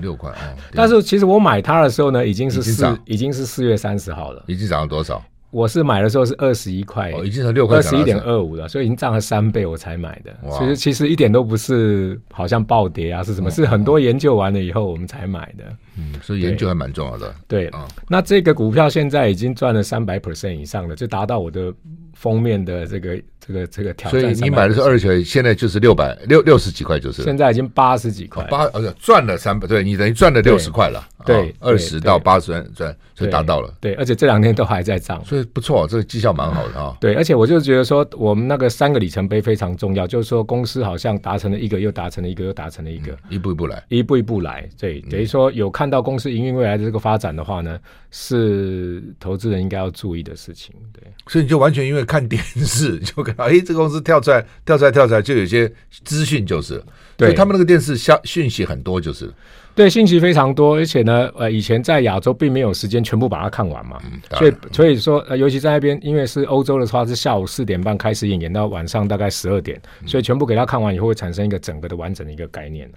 [0.00, 0.36] 六块啊！
[0.54, 5.22] 哦，但是其实我买它的时候呢，已经是四已经是四月三十号了，已经涨了多少？
[5.50, 10.36] 我是买的时候是二十一块，哦，已经从六块二十一点二五了，所以已经涨了三倍，我才买的。
[10.58, 13.50] 其实其实一点都不是好像暴跌啊，是什么？
[13.50, 15.64] 是很多研究完了以后我们才买的。
[15.98, 17.34] 嗯，所以研究还蛮重要的。
[17.48, 21.72] 对，对，那这个股票现在已经赚了三百 percent 以上了，就达到我的
[22.14, 23.20] 封面的这个。
[23.50, 25.06] 这个这个挑战，所以你买的是二十。
[25.06, 36.96] 块，现在就是六百六六十几块，就是现在已经八十几块，八而且赚了三百，对你等于赚了六十块了，对，二十到八十万赚，所以达到了，对，而且这两天都还在涨，所以不错，这个绩效蛮好的啊。
[37.00, 47.78] 对，而且我就觉得说，我们那个三个里程碑非常重要，就是说公司好像达成了一个，又达成了一个，又达成了一个，一步一步来，一步一步来，对，等于说有看到公司营运未来的这个发展的话呢，
[48.10, 51.02] 是投资人应该要注意的事情，对。
[51.26, 55.70] 所以你就完全因为看电视 就看到，哎，这个公司跳出来，跳出来，跳出来，就有些
[56.04, 56.82] 资讯，就是，
[57.16, 59.32] 对，他们那个电视消讯息很多，就是，
[59.74, 72.90] 对，信息非常多，而且呢，呃，以前在亚洲并没有时间全部把它看完嘛，嗯、所以所以说，呃，尤其在那边，因为是欧洲的话，是下午四点半开始演，演到晚上大概十二点，嗯，所以全部给他看完以后，会产生一个整个的完整的一个概念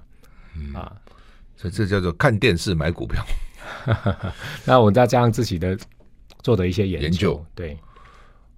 [0.55, 0.91] 嗯、啊，
[1.55, 3.25] 所以这叫做看电视买股票，
[4.65, 5.77] 那我们再加上自己的
[6.41, 7.45] 做的一些研究，研究。
[7.55, 7.77] 对。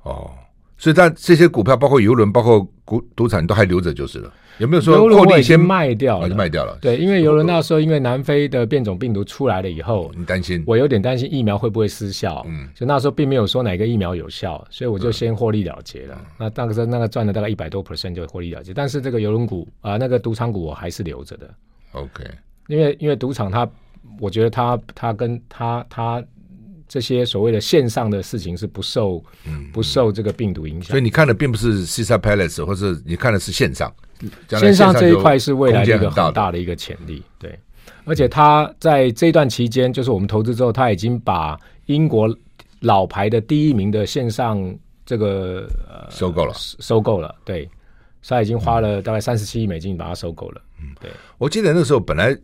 [0.03, 0.29] 哦，
[0.77, 4.31] 所以但这些股票，包括邮轮，包括股赌场，都还留着就是了。
[4.57, 6.29] 有没有说获利先卖掉了？
[6.29, 6.77] 就卖掉了。
[6.81, 10.63] 对，因为邮轮那时候，因为南非的变种病毒出来了以后，你担心？
[10.65, 12.45] 我有点担心疫苗会不会失效。
[12.47, 16.17] 嗯，所以那时候并没有说哪个疫苗有效，所以我就先获利了结了。
[16.37, 18.73] 那那个时候那个赚了大概一百多 percent 就获利了结。
[18.73, 21.49] 但是这个邮轮股啊、呃，那个赌场股我还是留着的。
[21.91, 22.23] OK，
[22.67, 23.69] 因为因为赌场它，
[24.19, 26.23] 我觉得它它跟它它。
[26.87, 33.93] 这些所谓的线上的事情是不受，嗯，不受这个病毒影响，所以你看的并不是 Caesars Palace，或者你看的是线上，
[34.49, 37.57] 线上这一块是未来一个很大的一个潜力，对。
[38.05, 42.29] 而且他在这段期间，就是我们投资之后，他已经把英国
[42.81, 44.63] 老牌的第一名的线上
[45.03, 47.67] 这个呃收购了，收购了，对，
[48.27, 51.09] 他已经花了大概三十七亿美金把它收购了，嗯，对。
[51.39, 52.37] 我记得那时候本来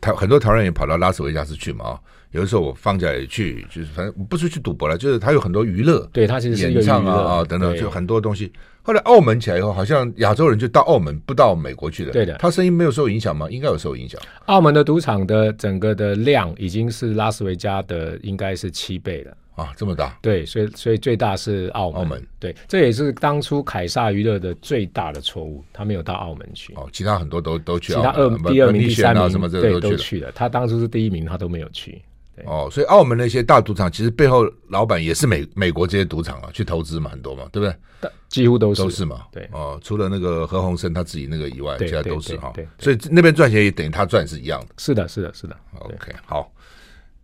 [0.00, 2.00] 台很多台湾人也跑到拉斯维加斯去嘛啊。
[2.34, 8.52] 有的时候我放假也去，就是反正不是去赌博了，就是他有很多娱乐，对他其实演唱啊啊等等，就很多东西。
[8.82, 12.10] 后来澳门起来以后，好像亚洲人就到澳门，不到美国去了。
[12.10, 13.48] 对的，他生意没有受影响吗？
[13.48, 14.20] 应该有受影响。
[14.46, 20.18] 澳门的赌场的整个的量已经是拉斯维加的应该是七倍了啊，这么大。
[20.20, 22.00] 对，所以所以最大是澳门。
[22.00, 26.74] 澳门对，这也是当初凯撒娱乐的最大的错误，他没有到澳门去。
[26.74, 32.02] 哦，其他很多都都去，其他二第二名、第三名什么对都去了，他当初是第一名，他都没有去。
[32.46, 38.10] 哦，所以澳门那些大赌场，其实背后老板也是美美国这些赌场啊，去投资嘛，很多嘛，对不对？
[38.28, 39.22] 几乎都是都是嘛。
[39.30, 42.50] 对哦，除了那个何鸿燊他自己那个以外，其他都是哈。
[42.54, 44.66] 对，所以那边赚钱也等于他赚是一样的。
[44.78, 45.56] 是的，是的，是的。
[45.78, 46.52] OK，好。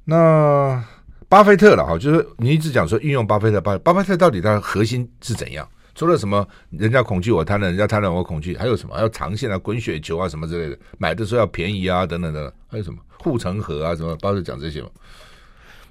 [0.04, 0.82] 那
[1.28, 5.68] 巴菲特了哈，就是你一直讲说运用巴菲特，巴巴菲特到底他的核心是怎样？
[5.94, 8.94] 除了什么人家恐惧我贪婪，人家贪婪我恐惧，还有什么？
[8.94, 12.98] 还有长线啊，滚雪球啊，什么之类的，买的时候要便宜啊，等等等等，还有什么？
[13.18, 14.16] 护城河啊，什么？
[14.16, 14.88] 巴菲特讲这些嘛。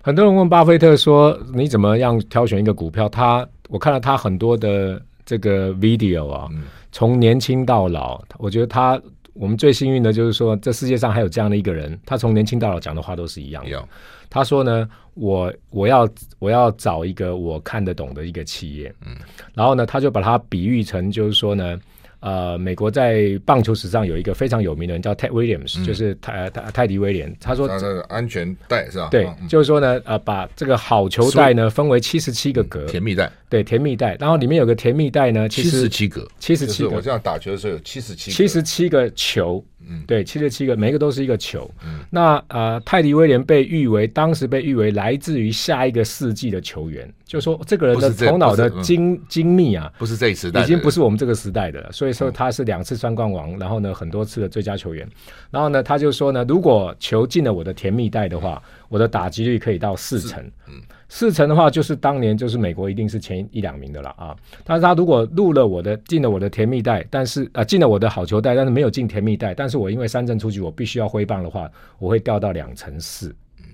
[0.01, 6.47] 很多人问巴菲特说：“你怎么样挑选一个股票？”他我看了他很多的这个 video 啊，
[6.91, 8.99] 从年轻到老，我觉得他
[9.33, 13.87] 我们最幸运的就是说，这世界上还有这样的一个人，他从年轻到老讲的话都是一样的。
[14.29, 19.15] 他说呢：“我我要我要找一个我看得懂的一个企业。”嗯，
[19.53, 21.79] 然后呢，他就把它比喻成就是说呢。
[22.21, 27.33] 呃，美国在棒球史上有一个非常有名的人叫 Ted Williams，、嗯、就是泰泰泰迪威廉。
[27.39, 29.07] 他说他的安全带是吧？
[29.09, 33.31] 对，嗯、就是说呢，呃，把这个好球带呢分为七十七个格，甜蜜带。
[33.47, 36.89] 对，甜蜜带，然后里面有个甜蜜带呢，七十七格，七十七个。
[36.89, 39.63] 我这样打球的时候有七十七，七十七个球。
[39.87, 41.69] 嗯，对，七十七个，每一个都是一个球。
[41.85, 51.91] 嗯，那呃，泰迪威廉被誉为当时被誉为来自于下一个世纪的球员，就是说这个人的头脑的精、嗯、精密啊，不是这一时代，已经不是我们这个时代的了。
[51.91, 55.07] 所以说他是两次三冠王，然后呢很多次的最佳球员。
[55.49, 60.43] 然后呢，他就说呢，如果球进了我的甜蜜袋的话，我的打击率可以到四成。
[60.67, 60.81] 嗯。
[61.11, 64.35] 四成的话，就是当年就是美国一定是前一两名的了啊。
[64.63, 71.67] 但是他如果入了我的进了我的甜蜜袋，但是啊进了我的好球袋，但是没有进甜蜜袋，但是我因为三振出局，我必须要挥棒的话，
[71.97, 73.35] 我会掉到两成四。
[73.57, 73.65] 嗯，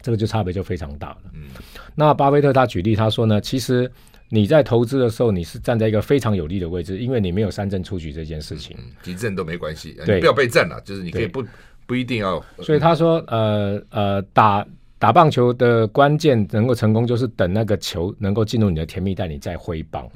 [0.00, 1.18] 这个就差别就非常大了。
[1.34, 1.48] 嗯，
[1.96, 3.90] 那巴菲特他举例他说呢，其实
[4.28, 11.44] 你在投资的时候，你是站在一个非常有利的位置，因为你没有三振出局这件事情，几阵都没关系，对，不要被震了，就是你可以不
[11.90, 12.40] 不一定要。
[12.62, 14.64] 所以他说，呃呃打。
[15.00, 20.06] 打棒球的关键能够成功，就是等那个球能够进入你的甜蜜袋，你再挥棒。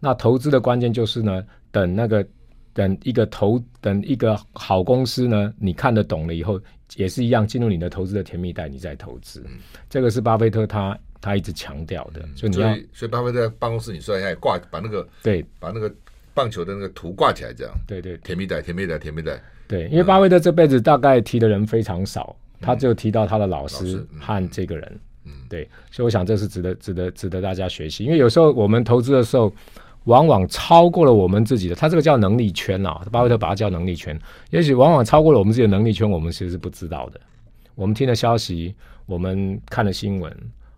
[0.00, 2.22] 那投资的关键就是呢，等那个
[2.74, 6.60] 等一个投等一个好公司呢，你看得懂了以后，
[6.96, 9.42] 也是一样进入你的投资的甜蜜袋，你再投资。
[9.48, 15.90] 嗯、这个是巴菲特他他一直强调的，嗯、所以你要所以巴菲特在办公室你说一下挂把那个对把那个
[16.38, 19.42] 棒球的那个图挂起来，这样对对甜蜜带甜蜜带甜蜜带。
[19.66, 24.88] 对，因为巴菲特这辈子大概提的人非常少，嗯、他就提到他的老师和这个人。
[24.92, 28.04] 嗯嗯，对，所以我想这是值得、值得、值得大家学习。
[28.04, 29.52] 因为有时候我们投资的时候，
[30.04, 34.18] 往往超过了我们自己的，他这个叫能力圈啊，巴菲特把它叫能力圈。
[34.50, 37.20] 也许往往超过了我们自己的能力圈，我们其实是不知道的。
[37.74, 38.74] 我们听了消息，
[39.04, 40.32] 我们看了新闻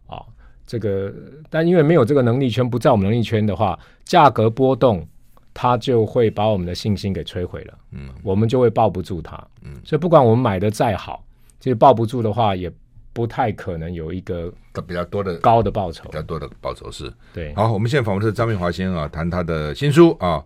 [0.08, 0.20] 啊，
[0.66, 1.14] 这个，
[1.48, 5.06] 但因为没有这个能力圈，不在我们能力圈的话，价格波动，
[5.54, 7.78] 它就会把我们的信心给摧毁了。
[7.92, 9.36] 嗯，我们就会抱不住它。
[9.62, 11.24] 嗯，所以不管我们买的再好，
[11.58, 12.72] 其实抱不住的话也。
[13.12, 14.54] 不太可能有一个
[14.86, 17.52] 比较多的高的报酬，比较多的报酬是对。
[17.56, 20.40] 好，我们现在访问的是张明华先生啊，谈他的新书啊，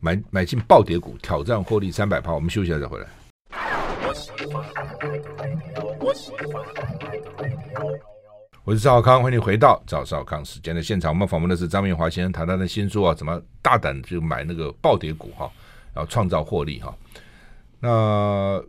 [0.00, 2.34] 买买进暴跌股，挑战获利三百趴。
[2.34, 3.06] 我们休息一下再回来。
[8.64, 11.10] 我是赵少康，欢迎你回到赵少康时间的现场。
[11.10, 15.50] 我们访问的是张明华先生，谈他的新书啊，怎么大胆就买那个暴跌股哈，
[15.92, 16.94] 然后创造获利哈。
[17.80, 18.62] 那。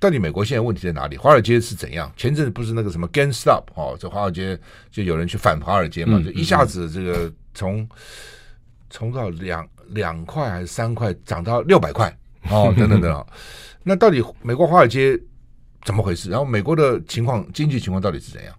[0.00, 1.16] 到底美国现在问题在哪里？
[1.16, 2.08] 华尔街是怎样？
[2.16, 4.56] 前阵子不是那个什么 GameStop 哦，这华尔街
[4.92, 7.86] 就有人去反华尔街嘛，嗯、就一下子这个从
[8.90, 12.16] 从到两两块还是三块涨到六百块
[12.48, 13.26] 哦，等等等等。
[13.82, 15.20] 那到底美国华尔街
[15.82, 16.30] 怎么回事？
[16.30, 18.54] 然后美国的情况经济情况到底是怎样？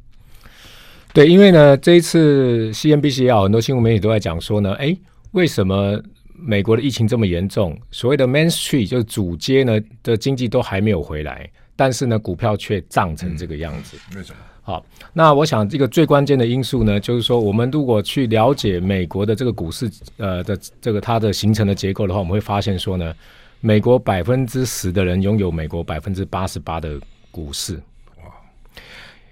[1.14, 4.95] 对，因为呢，这一次 CNBC 也好，很多新闻媒体都在讲说呢，哎，
[5.32, 6.01] 为什么？
[6.41, 13.97] 美国的疫情这么严重，所谓的 Main Street 就是主街呢的经济都还没有回来，但是呢股票却涨成这个样子。
[14.12, 14.38] 嗯、为什么？
[14.62, 23.14] 好，那我想这个最关键的因素呢，就是说我们如果去了解美国的这个股市呃的这个它的形成的结构的话，我们会发现说呢，
[23.60, 26.97] 美国百分之十的人拥有美国百分之八十八的
[27.32, 27.82] 股市，哇，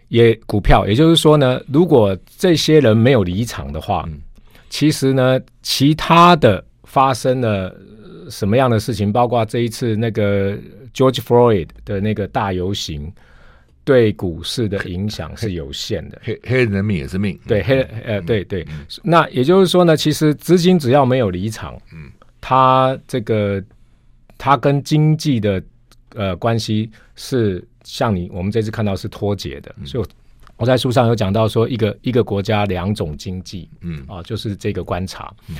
[0.10, 4.20] 也股票，也就是说呢，如果这些人没有离场的话，嗯、
[4.70, 6.64] 其实呢其他的。
[6.90, 7.76] 发生了
[8.30, 9.12] 什么样的事情？
[9.12, 10.58] 包括这一次那个
[10.94, 13.12] George Floyd 的那个大游行，
[13.84, 16.18] 对股市的影响是有限的。
[16.24, 18.66] 黑黑人的命也是命，对黑呃对对。
[18.70, 23.62] 嗯、那也就是说呢，其实资金只要没有离场，嗯，它这个
[24.38, 25.62] 它跟经济的
[26.16, 29.74] 呃关系是像你我们这次看到是脱节的。
[29.80, 30.06] 嗯、所以
[30.58, 35.34] 我在书上有讲到说，一个一个国家两种经济，嗯啊，就是这个观察。
[35.48, 35.56] 嗯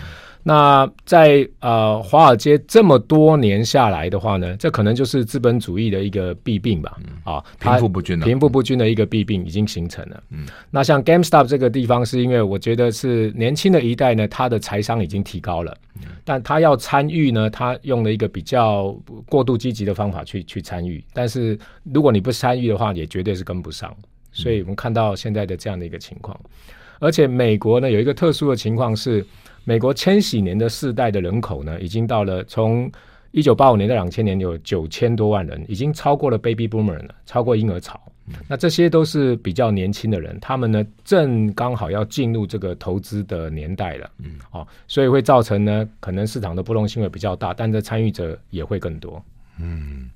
[0.48, 6.98] 那在呃华尔街这么多年下来的话呢，这可能就是资本主义的一个弊病吧。
[7.04, 10.24] 嗯、啊，贫富不均，贫富不均的一个弊病已经形成了。
[10.30, 21.04] 嗯，那像 GameStop 这个地方，是因为我觉得是年轻的一代呢，他的财商已经提高了，嗯、但他要参与呢，他用了一个比较过度积极的方法去去参与。
[21.12, 23.94] 但是如果你不参与的话，也绝对是跟不上。
[24.32, 29.26] 所以我们看到现在的这样的一个情况，嗯、而且美国呢有一个特殊的情况是。
[29.68, 32.90] 美国千禧年的世代的人口呢，已经到了从
[33.32, 38.02] 一九八五年到两千年有九千多万人，已经超过了 baby boomer 了，超过婴儿潮。
[38.28, 44.10] 嗯、那这些都是比较年轻的人，他们呢正刚好要进入这个投资的年代了。
[44.20, 49.22] 嗯，哦，所以会造成呢，可能市场的波动性会比较大，但这参与者也会更多。
[49.60, 50.10] 嗯，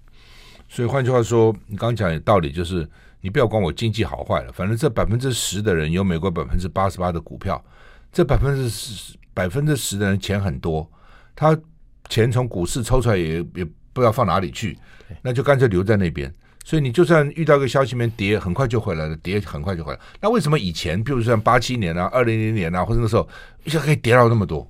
[0.69, 2.87] 所以换句话说，你刚刚讲的道理就是，
[3.19, 7.61] 你不要管我经济好坏了，反正这百分之十的人有美国百分之八十八的股票，
[8.13, 9.17] 这百分之十。
[9.33, 10.89] 百分之十的人钱很多，
[11.35, 11.57] 他
[12.09, 14.77] 钱从股市抽出来也也不知道放哪里去，
[15.21, 16.33] 那就干脆留在那边。
[16.63, 19.99] 所以你就算遇到一个消息面跌，很快就回来了，跌很快就回来。
[20.19, 23.27] 那为什么以前，比如说像八七年啊、二零零年啊，或者那时候
[23.63, 24.69] 一下可以跌到那么多？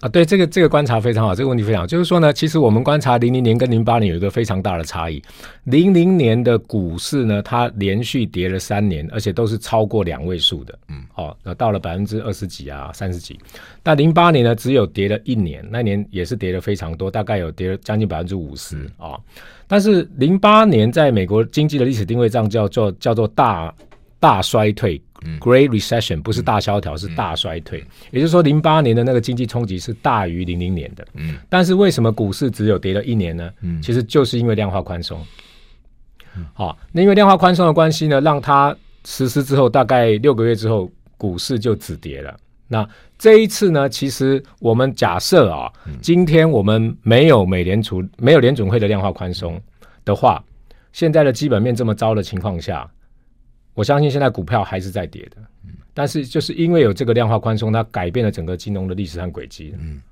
[0.00, 5.20] 啊，对，这个这个观察非常好，这个问题非常好，就是说呢，其实我们观察零零年跟零八年有一个非常大的差异。
[5.64, 13.36] 零零年的股市呢，它连续跌了三年，而且都是超过两位数的，嗯，哦，那到了百分之二十几啊、三十几。
[13.82, 19.18] 但零八年呢，只有跌了一年，那年也是跌了非常多，大概有跌了将近百分之五十啊。
[19.66, 23.74] 但是零八年在美国经济的历史定位上叫做叫做大
[24.20, 25.02] 大衰退。
[25.40, 27.80] Great Recession 不是大萧条，嗯、是大衰退。
[27.80, 31.06] 嗯、也就是说，零八年的那个经济冲击是大于零零年的。
[31.14, 33.50] 嗯，但是为什么股市只有跌了一年呢？
[33.62, 35.20] 嗯，其实就是因为量化宽松。
[36.36, 42.36] 嗯，好，那因为量化宽松的关系呢，让它实施之后，大概六个月之后，股市就止跌了。
[42.68, 42.88] 那
[43.18, 49.60] 这一次呢，其实我们假设啊，嗯、今天我们没有美联储、没有联准会的量化宽松
[50.04, 50.44] 的话，
[50.92, 52.88] 现在的基本面这么糟的情况下。
[53.78, 55.36] 我相信现在股票还是在跌的。
[55.64, 59.72] 嗯，但是就是因为有这个量化宽松，它改变了整个金融的历史和轨迹。
[59.78, 60.02] 嗯，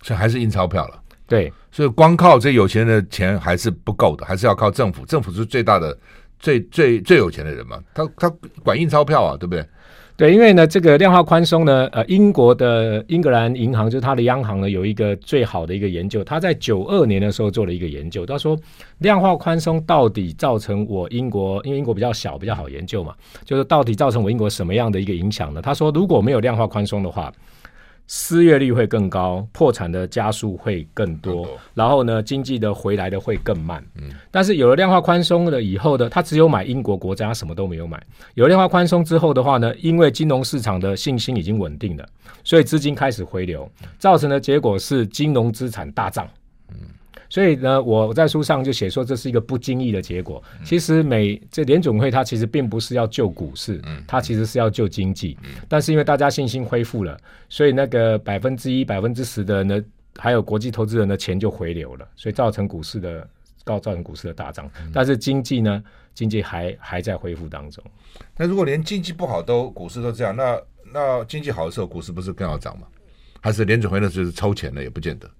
[0.00, 1.02] 所以还是印钞票了。
[1.26, 5.04] 对，所以光靠这有钱人的钱还是不够的，还是要靠政府。
[5.06, 5.98] 政府是最大的、
[6.38, 8.30] 最最最有钱的人嘛，他他
[8.62, 9.66] 管印钞票啊，对不对？
[10.20, 18.54] 对，因为呢，这个量化宽松呢，呃，英国的英格兰银行就是它的央行呢，有一个最好的一个研究，他在九二年的时候做了一个研究，他说
[18.98, 23.14] 量化宽松到底造成我英国，因为英国比较小，比较好研究嘛，
[23.46, 25.62] 就是到底造成我英国什么样的一个影响呢？
[25.62, 27.32] 他说如果没有量化宽松的话。
[28.12, 33.80] 失业率会更高，破产的加速会更多，然后呢，经济的回来的会更慢。
[33.94, 38.02] 嗯，但是有了量化宽松了以后呢，他只有买英国国债，他什么都没有买。
[38.34, 42.04] 有了量化宽松之后的话呢，因为金融市场的信心已经稳定了，
[42.42, 46.28] 所以资金开始回流，造成的结果是金融资产大涨。
[47.30, 50.42] 所以呢，我在书上就写说，这是一个不经意的结果。
[50.64, 55.38] 其实美这联总会它其实并不是要救股市，它其实是要救经济。
[55.68, 57.16] 但是因为大家信心恢复了，
[57.48, 59.80] 所以那个百分之一、百分之十的呢，
[60.16, 63.26] 还有国际投资人的钱就回流了，所以造成股市的
[63.62, 64.68] 高，造成股市的大涨。
[64.92, 67.82] 但是经济呢，经济还还在恢复当中。
[68.36, 70.60] 那如果连经济不好都股市都这样，那
[70.92, 72.88] 那经济好的时候股市不是更要涨吗？
[73.40, 75.30] 还是联准会那就是抽钱了也不见得。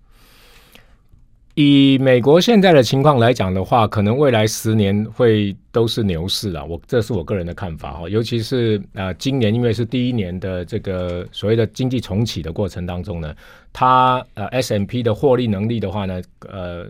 [1.61, 6.65] 以美国现在的情况来讲的话，可能未来十年会都是牛市啊。
[6.65, 13.35] 我这是我个人的看法哈，尤其是啊今年因为是第一年的这个所谓的经济重启的过程当中呢，
[13.73, 16.87] 它呃 S M P 的获利能力的话呢，呃。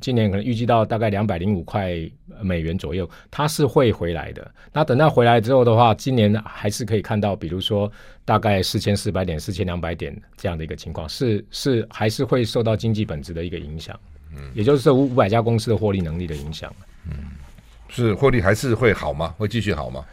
[0.00, 1.96] 今年可能预计到大概两百零五块
[2.42, 4.50] 美元左右，它是会回来的。
[4.72, 7.90] 那等到回来之后的话，今年还是可以看到，比如说
[8.24, 13.98] 大概四千四百点、四千两百点这样的一个情况，是是还是会受到经济本质的一个影响。
[14.36, 16.72] 嗯，也就是这五五百家公司的获利能力的影响。
[17.10, 17.14] 嗯，
[17.88, 19.34] 是获利还是会好吗？
[19.36, 20.04] 会继续好吗？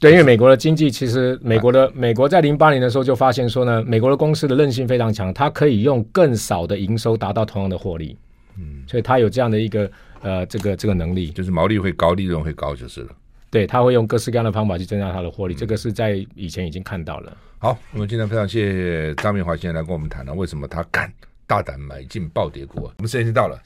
[0.00, 8.16] 对，因为美国的经济其实，美国的美国在零八年的时候就发现说呢，美国的公司的韧性非常强，它可以用更少的营收达到同样的获利。
[8.58, 9.90] 嗯，所以他有这样的一个
[10.20, 13.08] 呃，这个这个能力，就是毛利会高，利润会高就是了。
[13.50, 17.34] 对，他会用各式各样的方法去增加他的获利，嗯，这个是在以前已经看到了。
[17.58, 21.12] 好，我们今天非常谢谢张明华先生来跟我们谈了为什么他敢
[21.46, 22.84] 大胆买进暴跌股。
[22.84, 23.56] 啊我们时间已经到了。